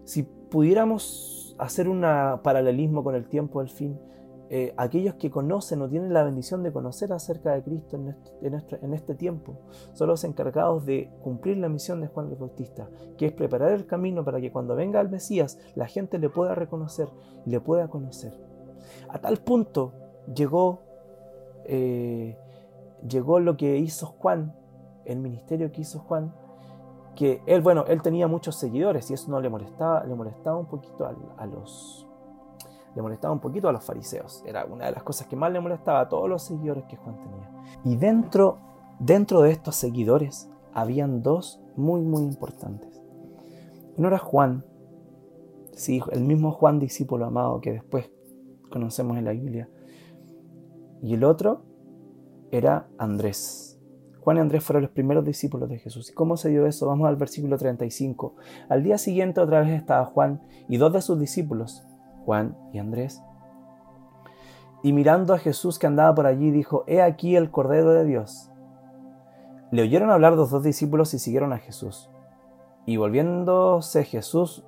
Si 0.05 0.23
pudiéramos 0.23 1.57
hacer 1.59 1.89
un 1.89 2.03
paralelismo 2.03 3.03
con 3.03 3.17
el 3.17 3.27
tiempo 3.27 3.59
del 3.59 3.69
fin, 3.69 3.99
eh, 4.53 4.75
aquellos 4.77 5.15
que 5.15 5.31
conocen 5.31 5.81
o 5.81 5.89
tienen 5.89 6.13
la 6.13 6.25
bendición 6.25 6.65
de 6.65 6.73
conocer 6.73 7.13
acerca 7.13 7.53
de 7.53 7.63
Cristo 7.63 7.97
en 7.97 8.95
este, 8.95 9.15
tiempo 9.15 9.61
son 9.93 10.09
los 10.09 10.25
encargados 10.25 10.85
de 10.85 11.09
cumplir 11.23 11.59
la 11.59 11.69
misión 11.69 12.01
de 12.01 12.09
Juan 12.09 12.31
el 12.31 12.37
Bautista, 12.37 12.89
que 13.17 13.27
es 13.27 13.33
preparar 13.33 13.71
el 13.71 13.87
camino 13.87 14.25
para 14.25 14.41
que 14.41 14.51
cuando 14.51 14.75
venga 14.75 15.01
el 15.01 15.09
Mesías 15.09 15.57
la 15.77 15.87
gente 15.87 16.19
le 16.19 16.31
pueda 16.31 16.57
reconocer 16.57 17.09
le 17.47 17.61
pueda 17.61 17.87
conocer. 17.87 18.33
A 19.09 19.21
tal 19.21 19.37
punto 19.37 19.93
llegó, 20.35 20.81
eh, 21.67 22.37
llegó 23.09 23.39
lo 23.39 23.57
que 23.57 23.77
hizo 23.77 24.07
Juan, 24.07 24.53
el 25.05 25.21
ministerio 25.21 25.71
que 25.71 25.83
hizo 25.83 26.01
Juan, 26.01 26.35
que 27.15 27.41
él, 27.47 27.61
bueno, 27.61 27.85
él 27.87 28.03
tenía 28.03 28.27
muchos 28.27 28.57
seguidores 28.57 29.13
y 29.13 29.15
eso 29.15 29.31
no 29.31 29.41
le 29.41 29.49
molestaba, 29.49 30.03
le 30.03 30.15
molestaba 30.17 30.59
un 30.59 30.67
poquito 30.67 31.07
a 31.07 31.47
los 31.47 32.10
le 32.95 33.03
molestaba 33.03 33.33
un 33.33 33.41
poquito 33.41 33.69
a 33.69 33.73
los 33.73 33.85
fariseos. 33.85 34.43
Era 34.47 34.65
una 34.65 34.87
de 34.87 34.93
las 34.93 35.03
cosas 35.03 35.27
que 35.27 35.37
más 35.37 35.53
le 35.53 35.61
molestaba 35.61 36.01
a 36.01 36.09
todos 36.09 36.29
los 36.29 36.43
seguidores 36.43 36.85
que 36.85 36.97
Juan 36.97 37.17
tenía. 37.17 37.51
Y 37.85 37.97
dentro, 37.97 38.59
dentro 38.99 39.43
de 39.43 39.53
estos 39.53 39.77
seguidores 39.77 40.51
habían 40.73 41.23
dos 41.23 41.61
muy, 41.77 42.03
muy 42.03 42.23
importantes. 42.23 43.01
Uno 43.97 44.09
era 44.09 44.19
Juan, 44.19 44.65
sí, 45.73 46.01
el 46.11 46.25
mismo 46.25 46.53
Juan 46.53 46.79
discípulo 46.79 47.27
amado 47.27 47.61
que 47.61 47.73
después 47.73 48.11
conocemos 48.71 49.19
en 49.19 49.25
la 49.25 49.33
Biblia. 49.33 49.69
Y 51.03 51.15
el 51.15 51.25
otro 51.25 51.63
era 52.51 52.89
Andrés. 52.99 53.79
Juan 54.21 54.37
y 54.37 54.41
Andrés 54.41 54.63
fueron 54.63 54.83
los 54.83 54.91
primeros 54.91 55.25
discípulos 55.25 55.69
de 55.69 55.79
Jesús. 55.79 56.11
¿Y 56.11 56.13
cómo 56.13 56.37
se 56.37 56.51
dio 56.51 56.67
eso? 56.67 56.87
Vamos 56.87 57.09
al 57.09 57.17
versículo 57.17 57.57
35. 57.57 58.37
Al 58.69 58.83
día 58.83 58.99
siguiente 58.99 59.41
otra 59.41 59.61
vez 59.61 59.71
estaba 59.71 60.05
Juan 60.05 60.43
y 60.69 60.77
dos 60.77 60.93
de 60.93 61.01
sus 61.01 61.19
discípulos, 61.19 61.83
Juan 62.25 62.57
y 62.73 62.79
Andrés. 62.79 63.23
Y 64.83 64.93
mirando 64.93 65.35
a 65.35 65.39
Jesús 65.39 65.79
que 65.79 65.87
andaba 65.87 66.15
por 66.15 66.27
allí, 66.27 66.51
dijo, 66.51 66.85
He 66.87 67.03
aquí 67.03 67.37
el 67.37 67.51
Cordero 67.51 67.93
de 67.93 68.05
Dios. 68.05 68.51
Le 69.71 69.83
oyeron 69.83 70.11
hablar 70.11 70.33
los 70.33 70.51
dos 70.51 70.63
discípulos 70.63 71.13
y 71.15 71.19
siguieron 71.19 71.53
a 71.53 71.59
Jesús. 71.59 72.11
Y 72.87 72.97
volviéndose 72.97 74.05
Jesús, 74.05 74.65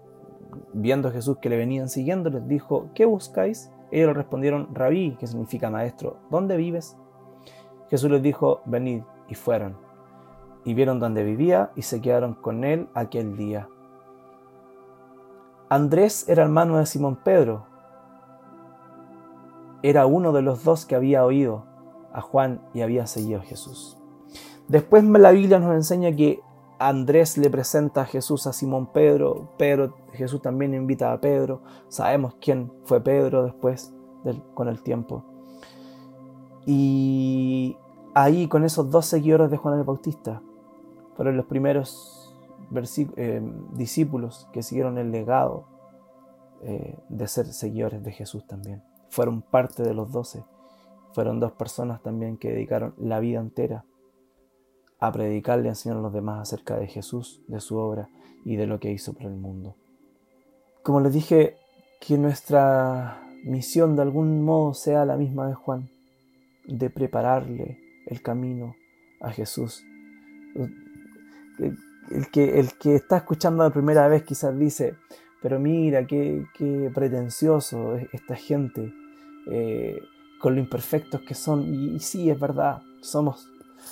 viendo 0.73 1.09
a 1.09 1.12
Jesús 1.12 1.38
que 1.38 1.49
le 1.49 1.57
venían 1.57 1.88
siguiendo, 1.88 2.31
les 2.31 2.47
dijo, 2.47 2.91
¿qué 2.95 3.07
buscáis? 3.07 3.71
Ellos 3.91 4.09
le 4.09 4.15
respondieron, 4.15 4.75
Rabí, 4.75 5.17
que 5.19 5.27
significa 5.27 5.71
maestro, 5.71 6.19
¿dónde 6.31 6.57
vives? 6.57 6.97
Jesús 7.88 8.11
les 8.11 8.23
dijo, 8.23 8.61
venid, 8.65 9.03
y 9.29 9.35
fueron. 9.35 9.77
Y 10.65 10.75
vieron 10.75 11.01
dónde 11.01 11.25
vivía 11.25 11.73
y 11.75 11.83
se 11.83 12.01
quedaron 12.01 12.35
con 12.35 12.65
él 12.65 12.88
aquel 12.95 13.37
día. 13.37 13.69
Andrés 15.73 16.29
era 16.29 16.43
hermano 16.43 16.77
de 16.77 16.85
Simón 16.85 17.17
Pedro. 17.17 17.65
Era 19.83 20.05
uno 20.05 20.33
de 20.33 20.43
los 20.43 20.65
dos 20.65 20.85
que 20.85 20.95
había 20.95 21.25
oído 21.25 21.65
a 22.13 22.21
Juan 22.21 22.61
y 22.75 22.83
había 22.83 23.07
seguido 23.07 23.41
a 23.41 23.43
Jesús. 23.43 23.97
Después 24.69 25.03
la 25.03 25.31
Biblia 25.31 25.59
nos 25.61 25.75
enseña 25.75 26.15
que 26.15 26.43
Andrés 26.79 27.39
le 27.39 27.49
presenta 27.49 28.03
a 28.03 28.05
Jesús 28.05 28.47
a 28.47 28.53
Simón 28.53 28.93
Pedro, 28.93 29.49
pero 29.57 29.97
Jesús 30.13 30.43
también 30.43 30.75
invita 30.75 31.11
a 31.11 31.23
Pedro. 31.23 31.63
Sabemos 31.89 32.35
quién 32.39 32.71
fue 32.85 33.01
Pedro 33.01 33.43
después 33.43 33.95
con 34.53 34.69
el 34.69 34.83
tiempo. 34.83 35.25
Y 36.67 37.79
ahí 38.13 38.47
con 38.47 38.65
esos 38.65 38.91
dos 38.91 39.07
seguidores 39.07 39.51
de 39.51 39.57
Juan 39.57 39.79
el 39.79 39.85
Bautista 39.85 40.43
fueron 41.17 41.39
los 41.39 41.47
primeros 41.47 42.22
eh, 43.17 43.43
discípulos 43.73 44.49
que 44.53 44.63
siguieron 44.63 44.99
el 44.99 45.11
legado 45.11 45.67
eh, 46.63 46.97
de 47.09 47.29
ser 47.29 47.47
seguidores 47.47 48.03
de 48.03 48.13
Jesús 48.13 48.47
también. 48.47 48.83
Fueron 49.11 49.43
parte 49.43 49.83
de 49.83 49.95
los 49.95 50.13
doce. 50.13 50.45
Fueron 51.13 51.41
dos 51.41 51.53
personas 51.53 52.03
también 52.03 52.39
que 52.39 52.51
dedicaron 52.51 52.95
la 52.99 53.21
vida 53.21 53.41
entera 53.41 53.85
a 54.99 55.11
predicarle 55.13 55.67
y 55.67 55.69
enseñar 55.69 55.99
a 55.99 56.01
los 56.01 56.13
demás 56.13 56.41
acerca 56.41 56.77
de 56.79 56.87
Jesús, 56.87 57.43
de 57.49 57.61
su 57.61 57.77
obra 57.77 58.09
y 58.45 58.57
de 58.57 58.67
lo 58.67 58.79
que 58.79 58.93
hizo 58.93 59.13
por 59.13 59.25
el 59.25 59.37
mundo. 59.37 59.77
como 60.83 61.01
les 61.01 61.13
dije, 61.13 61.57
que 62.01 62.19
nuestra 62.19 63.23
misión 63.45 63.95
de 63.95 64.03
algún 64.03 64.43
modo 64.43 64.75
sea 64.75 65.05
la 65.05 65.17
misma 65.17 65.47
de 65.47 65.55
Juan, 65.55 65.89
de 66.67 66.91
prepararle 66.91 67.79
el 68.07 68.23
camino 68.23 68.75
a 69.21 69.31
Jesús. 69.31 69.85
El 72.11 72.31
que, 72.31 72.59
el 72.59 72.73
que 72.75 72.95
está 72.95 73.19
escuchando 73.19 73.65
la 73.65 73.71
primera 73.71 74.09
vez 74.09 74.25
quizás 74.25 74.59
dice, 74.59 74.97
pero 75.41 75.59
mira, 75.59 76.07
qué, 76.07 76.47
qué 76.55 76.91
pretencioso 76.95 77.97
esta 78.12 78.37
gente, 78.37 78.93
eh, 79.47 80.01
con 80.41 80.55
lo 80.55 80.61
imperfectos 80.61 81.23
que 81.23 81.35
son. 81.35 81.62
Y, 81.62 82.01
sí, 82.01 82.31
es 82.31 82.38
verdad, 82.38 82.83
somos, 83.01 83.49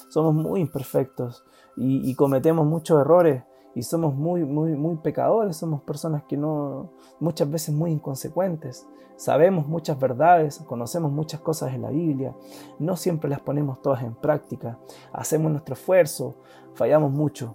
somos 0.08 0.34
muy 0.34 0.60
imperfectos 0.60 1.44
y, 1.76 2.08
y 2.08 2.14
cometemos 2.14 2.66
muchos 2.66 3.00
errores 3.00 3.42
y 3.74 3.82
somos 3.82 4.14
muy, 4.14 4.44
muy, 4.44 4.74
muy 4.76 4.96
pecadores, 4.96 5.56
somos 5.56 5.82
personas 5.82 6.24
que 6.24 6.36
no, 6.36 6.92
muchas 7.20 7.50
veces 7.50 7.74
muy 7.74 7.92
inconsecuentes. 7.92 8.86
Sabemos 9.16 9.66
muchas 9.66 9.98
verdades, 9.98 10.58
conocemos 10.66 11.12
muchas 11.12 11.40
cosas 11.40 11.74
en 11.74 11.82
la 11.82 11.90
Biblia, 11.90 12.34
no 12.78 12.96
siempre 12.96 13.28
las 13.28 13.40
ponemos 13.40 13.82
todas 13.82 14.02
en 14.02 14.14
práctica, 14.14 14.78
hacemos 15.12 15.52
nuestro 15.52 15.74
esfuerzo, 15.74 16.36
fallamos 16.74 17.12
mucho, 17.12 17.54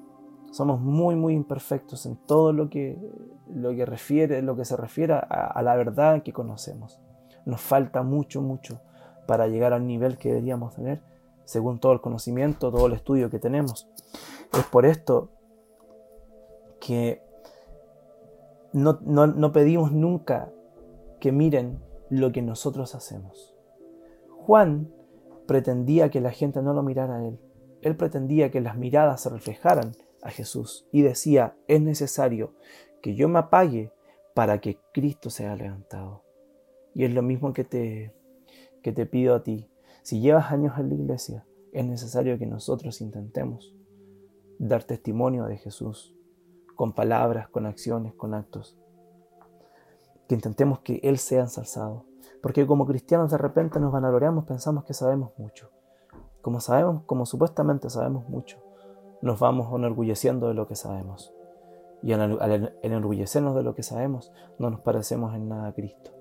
somos 0.56 0.80
muy, 0.80 1.18
muy 1.18 1.34
imperfectos 1.34 2.06
en 2.06 2.16
todo 2.16 2.54
lo 2.54 2.70
que, 2.70 2.98
lo 3.54 3.76
que, 3.76 3.86
refiere, 3.86 4.42
lo 4.42 4.56
que 4.56 4.64
se 4.64 4.78
refiere 4.78 5.12
a, 5.14 5.62
la 5.62 5.76
verdad 5.76 6.24
que 6.24 6.32
conocemos. 6.32 7.02
Nos 7.46 7.60
falta 7.60 8.04
mucho, 8.04 8.42
mucho 8.42 8.80
para 9.28 9.48
llegar 9.48 9.74
al 9.74 9.86
nivel 9.86 10.18
que 10.18 10.30
deberíamos 10.30 10.74
tener, 10.74 11.02
según 11.44 11.80
todo 11.80 11.92
el 11.92 12.00
conocimiento, 12.00 12.72
todo 12.72 12.88
el 12.88 12.94
estudio 12.94 13.30
que 13.30 13.38
tenemos. 13.38 13.90
Es 14.54 14.64
por 14.68 14.86
esto 14.86 15.30
que 16.80 17.22
no, 18.72 19.02
no, 19.04 19.52
pedimos 19.52 19.92
nunca 19.92 20.54
que 21.20 21.34
miren 21.34 21.84
lo 22.10 22.32
que 22.32 22.42
nosotros 22.42 22.96
hacemos. 22.96 23.54
Juan 24.30 24.90
pretendía 25.48 26.10
que 26.10 26.22
la 26.22 26.32
gente 26.32 26.62
no 26.62 26.74
lo 26.74 26.82
mirara 26.82 27.18
a 27.18 27.26
él. 27.26 27.42
Él 27.82 27.98
pretendía 27.98 28.52
que 28.52 28.62
las 28.62 28.78
miradas 28.78 29.20
se 29.20 29.30
reflejaran 29.30 29.92
a 30.26 30.32
Jesús 30.32 30.88
y 30.92 31.04
decía, 31.04 31.56
es 31.68 31.80
necesario 31.82 32.56
que 33.02 33.16
yo 33.16 33.30
me 33.30 33.40
apague 33.40 33.94
para 34.34 34.60
que 34.60 34.80
Cristo 34.92 35.30
sea 35.30 35.56
levantado. 35.56 36.24
Y 36.96 37.06
es 37.06 37.14
lo 37.14 37.22
mismo 37.22 37.54
que 37.54 37.64
te, 37.64 38.14
que 38.82 38.92
te 38.92 39.06
pido 39.06 39.36
a 39.36 39.44
ti. 39.44 39.70
Si 40.02 40.20
llevas 40.20 40.52
años 40.52 40.78
en 40.80 40.90
la 40.90 40.96
iglesia, 40.96 41.46
es 41.72 41.86
necesario 41.86 42.40
que 42.40 42.48
nosotros 42.48 43.02
intentemos 43.02 43.76
dar 44.58 44.84
testimonio 44.84 45.46
de 45.46 45.58
Jesús, 45.58 46.16
con 46.76 46.94
palabras, 46.94 47.48
con 47.50 47.68
acciones, 47.68 48.14
con 48.16 48.34
actos. 48.34 48.78
Que 50.28 50.36
intentemos 50.36 50.80
que 50.80 51.00
Él 51.04 51.20
sea 51.20 51.42
ensalzado. 51.42 52.06
Porque 52.42 52.66
como 52.66 52.88
cristianos 52.88 53.30
de 53.30 53.38
repente 53.38 53.80
nos 53.80 53.92
vanagloriamos, 53.92 54.46
pensamos 54.46 54.86
que 54.86 54.94
sabemos 54.94 55.32
mucho. 55.38 55.70
Como 56.42 56.60
sabemos, 56.60 57.04
como 57.06 57.26
supuestamente 57.26 57.90
sabemos 57.90 58.28
mucho, 58.28 58.65
nos 59.26 59.40
vamos 59.40 59.74
enorgulleciendo 59.74 60.48
de 60.48 60.54
lo 60.54 60.68
que 60.68 60.76
sabemos. 60.76 61.34
Y 62.02 62.14
al, 62.14 62.78
enorgullecernos 62.82 63.56
de 63.56 63.64
lo 63.64 63.76
que 63.76 63.84
sabemos, 63.84 64.32
no 64.58 64.70
nos 64.70 64.80
parecemos 64.80 65.36
en 65.36 65.50
nada 65.50 65.68
a 65.68 65.74
Cristo. 65.74 66.12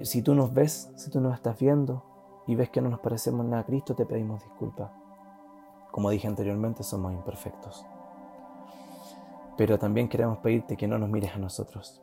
Si 0.00 0.22
tú 0.22 0.34
nos 0.34 0.54
ves, 0.54 0.90
si 0.96 1.10
tú 1.10 1.20
nos 1.20 1.34
estás 1.34 1.58
viendo 1.58 2.04
y 2.46 2.54
ves 2.54 2.70
que 2.70 2.80
no 2.80 2.88
nos 2.88 3.00
parecemos 3.00 3.44
en 3.44 3.50
nada 3.50 3.62
a 3.62 3.66
Cristo, 3.66 3.94
te 3.94 4.06
pedimos 4.06 4.42
disculpas. 4.42 4.90
Como 5.90 6.08
dije 6.08 6.28
anteriormente, 6.28 6.82
somos 6.82 7.12
imperfectos 7.12 7.84
pero 9.56 9.78
también 9.78 10.08
queremos 10.08 10.38
pedirte 10.38 10.76
que 10.76 10.86
no 10.86 10.98
nos 10.98 11.08
mires 11.08 11.34
a 11.34 11.38
nosotros. 11.38 12.02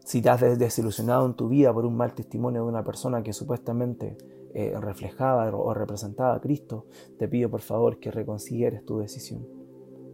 Si 0.00 0.20
te 0.20 0.28
has 0.28 0.40
desilusionado 0.58 1.24
en 1.24 1.34
tu 1.34 1.48
vida 1.48 1.72
por 1.72 1.86
un 1.86 1.96
mal 1.96 2.12
testimonio 2.12 2.62
de 2.62 2.68
una 2.68 2.84
persona 2.84 3.22
que 3.22 3.32
supuestamente 3.32 4.18
eh, 4.54 4.74
reflejaba 4.80 5.54
o 5.54 5.74
representaba 5.74 6.36
a 6.36 6.40
Cristo, 6.40 6.86
te 7.18 7.28
pido 7.28 7.50
por 7.50 7.60
favor 7.60 7.98
que 7.98 8.10
reconsideres 8.10 8.84
tu 8.84 8.98
decisión 8.98 9.46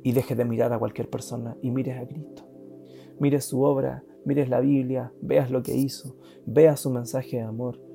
y 0.03 0.13
dejes 0.13 0.37
de 0.37 0.45
mirar 0.45 0.73
a 0.73 0.79
cualquier 0.79 1.09
persona 1.09 1.57
y 1.63 1.71
mires 1.71 2.01
a 2.01 2.07
Cristo. 2.07 2.47
Mires 3.19 3.45
su 3.45 3.63
obra, 3.63 4.03
mires 4.25 4.49
la 4.49 4.61
Biblia, 4.61 5.13
veas 5.21 5.51
lo 5.51 5.63
que 5.63 5.77
hizo, 5.77 6.17
veas 6.47 6.81
su 6.81 6.91
mensaje 6.91 7.37
de 7.37 7.43
amor 7.43 7.91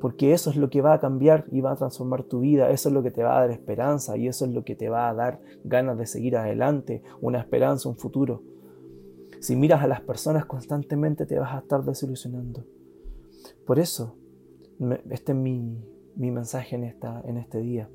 porque 0.00 0.32
eso 0.32 0.50
es 0.50 0.56
lo 0.56 0.70
que 0.70 0.80
va 0.80 0.94
a 0.94 1.00
cambiar 1.00 1.46
y 1.50 1.60
va 1.60 1.72
a 1.72 1.76
transformar 1.76 2.22
tu 2.24 2.40
vida, 2.40 2.70
eso 2.70 2.88
es 2.88 2.94
lo 2.94 3.02
que 3.02 3.10
te 3.10 3.22
va 3.22 3.36
a 3.36 3.40
dar 3.40 3.50
esperanza 3.50 4.16
y 4.16 4.28
eso 4.28 4.44
es 4.44 4.52
lo 4.52 4.64
que 4.64 4.76
te 4.76 4.88
va 4.88 5.08
a 5.08 5.14
dar 5.14 5.40
ganas 5.64 5.98
de 5.98 6.06
seguir 6.06 6.36
adelante, 6.36 7.02
una 7.20 7.40
esperanza, 7.40 7.88
un 7.88 7.96
futuro. 7.96 8.42
Si 9.40 9.56
miras 9.56 9.82
a 9.82 9.86
las 9.86 10.00
personas 10.00 10.46
constantemente 10.46 11.26
te 11.26 11.38
vas 11.38 11.54
a 11.54 11.58
estar 11.58 11.84
desilusionando. 11.84 12.64
Por 13.66 13.78
eso, 13.78 14.16
este 15.10 15.32
es 15.32 15.38
mi, 15.38 15.84
mensaje 16.16 16.76
en, 16.76 16.84
esta, 16.84 17.22
en 17.24 17.36
este 17.38 17.58
día. 17.60 17.90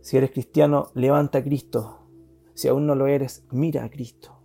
Si 0.00 0.16
eres 0.16 0.30
cristiano, 0.30 0.90
levanta 0.94 1.38
a 1.38 1.42
Cristo. 1.42 2.08
Si 2.54 2.68
aún 2.68 2.86
no 2.86 2.94
lo 2.94 3.06
eres, 3.06 3.44
mira 3.50 3.84
a 3.84 3.90
Cristo. 3.90 4.42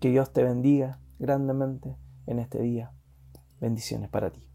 Que 0.00 0.10
Dios 0.10 0.32
te 0.32 0.42
bendiga 0.42 1.00
grandemente 1.18 1.96
en 2.26 2.38
este 2.38 2.60
día. 2.60 2.92
Bendiciones 3.60 4.10
para 4.10 4.30
ti. 4.30 4.48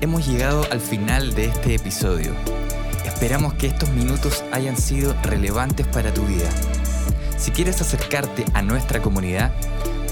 Hemos 0.00 0.26
llegado 0.26 0.62
al 0.72 0.80
final 0.80 1.34
de 1.34 1.44
este 1.46 1.76
episodio. 1.76 2.32
Esperamos 3.04 3.54
que 3.54 3.68
estos 3.68 3.90
minutos 3.92 4.44
hayan 4.52 4.76
sido 4.76 5.14
relevantes 5.22 5.86
para 5.86 6.12
tu 6.12 6.22
vida. 6.22 6.50
Si 7.36 7.52
quieres 7.52 7.80
acercarte 7.80 8.44
a 8.54 8.62
nuestra 8.62 9.00
comunidad, 9.00 9.52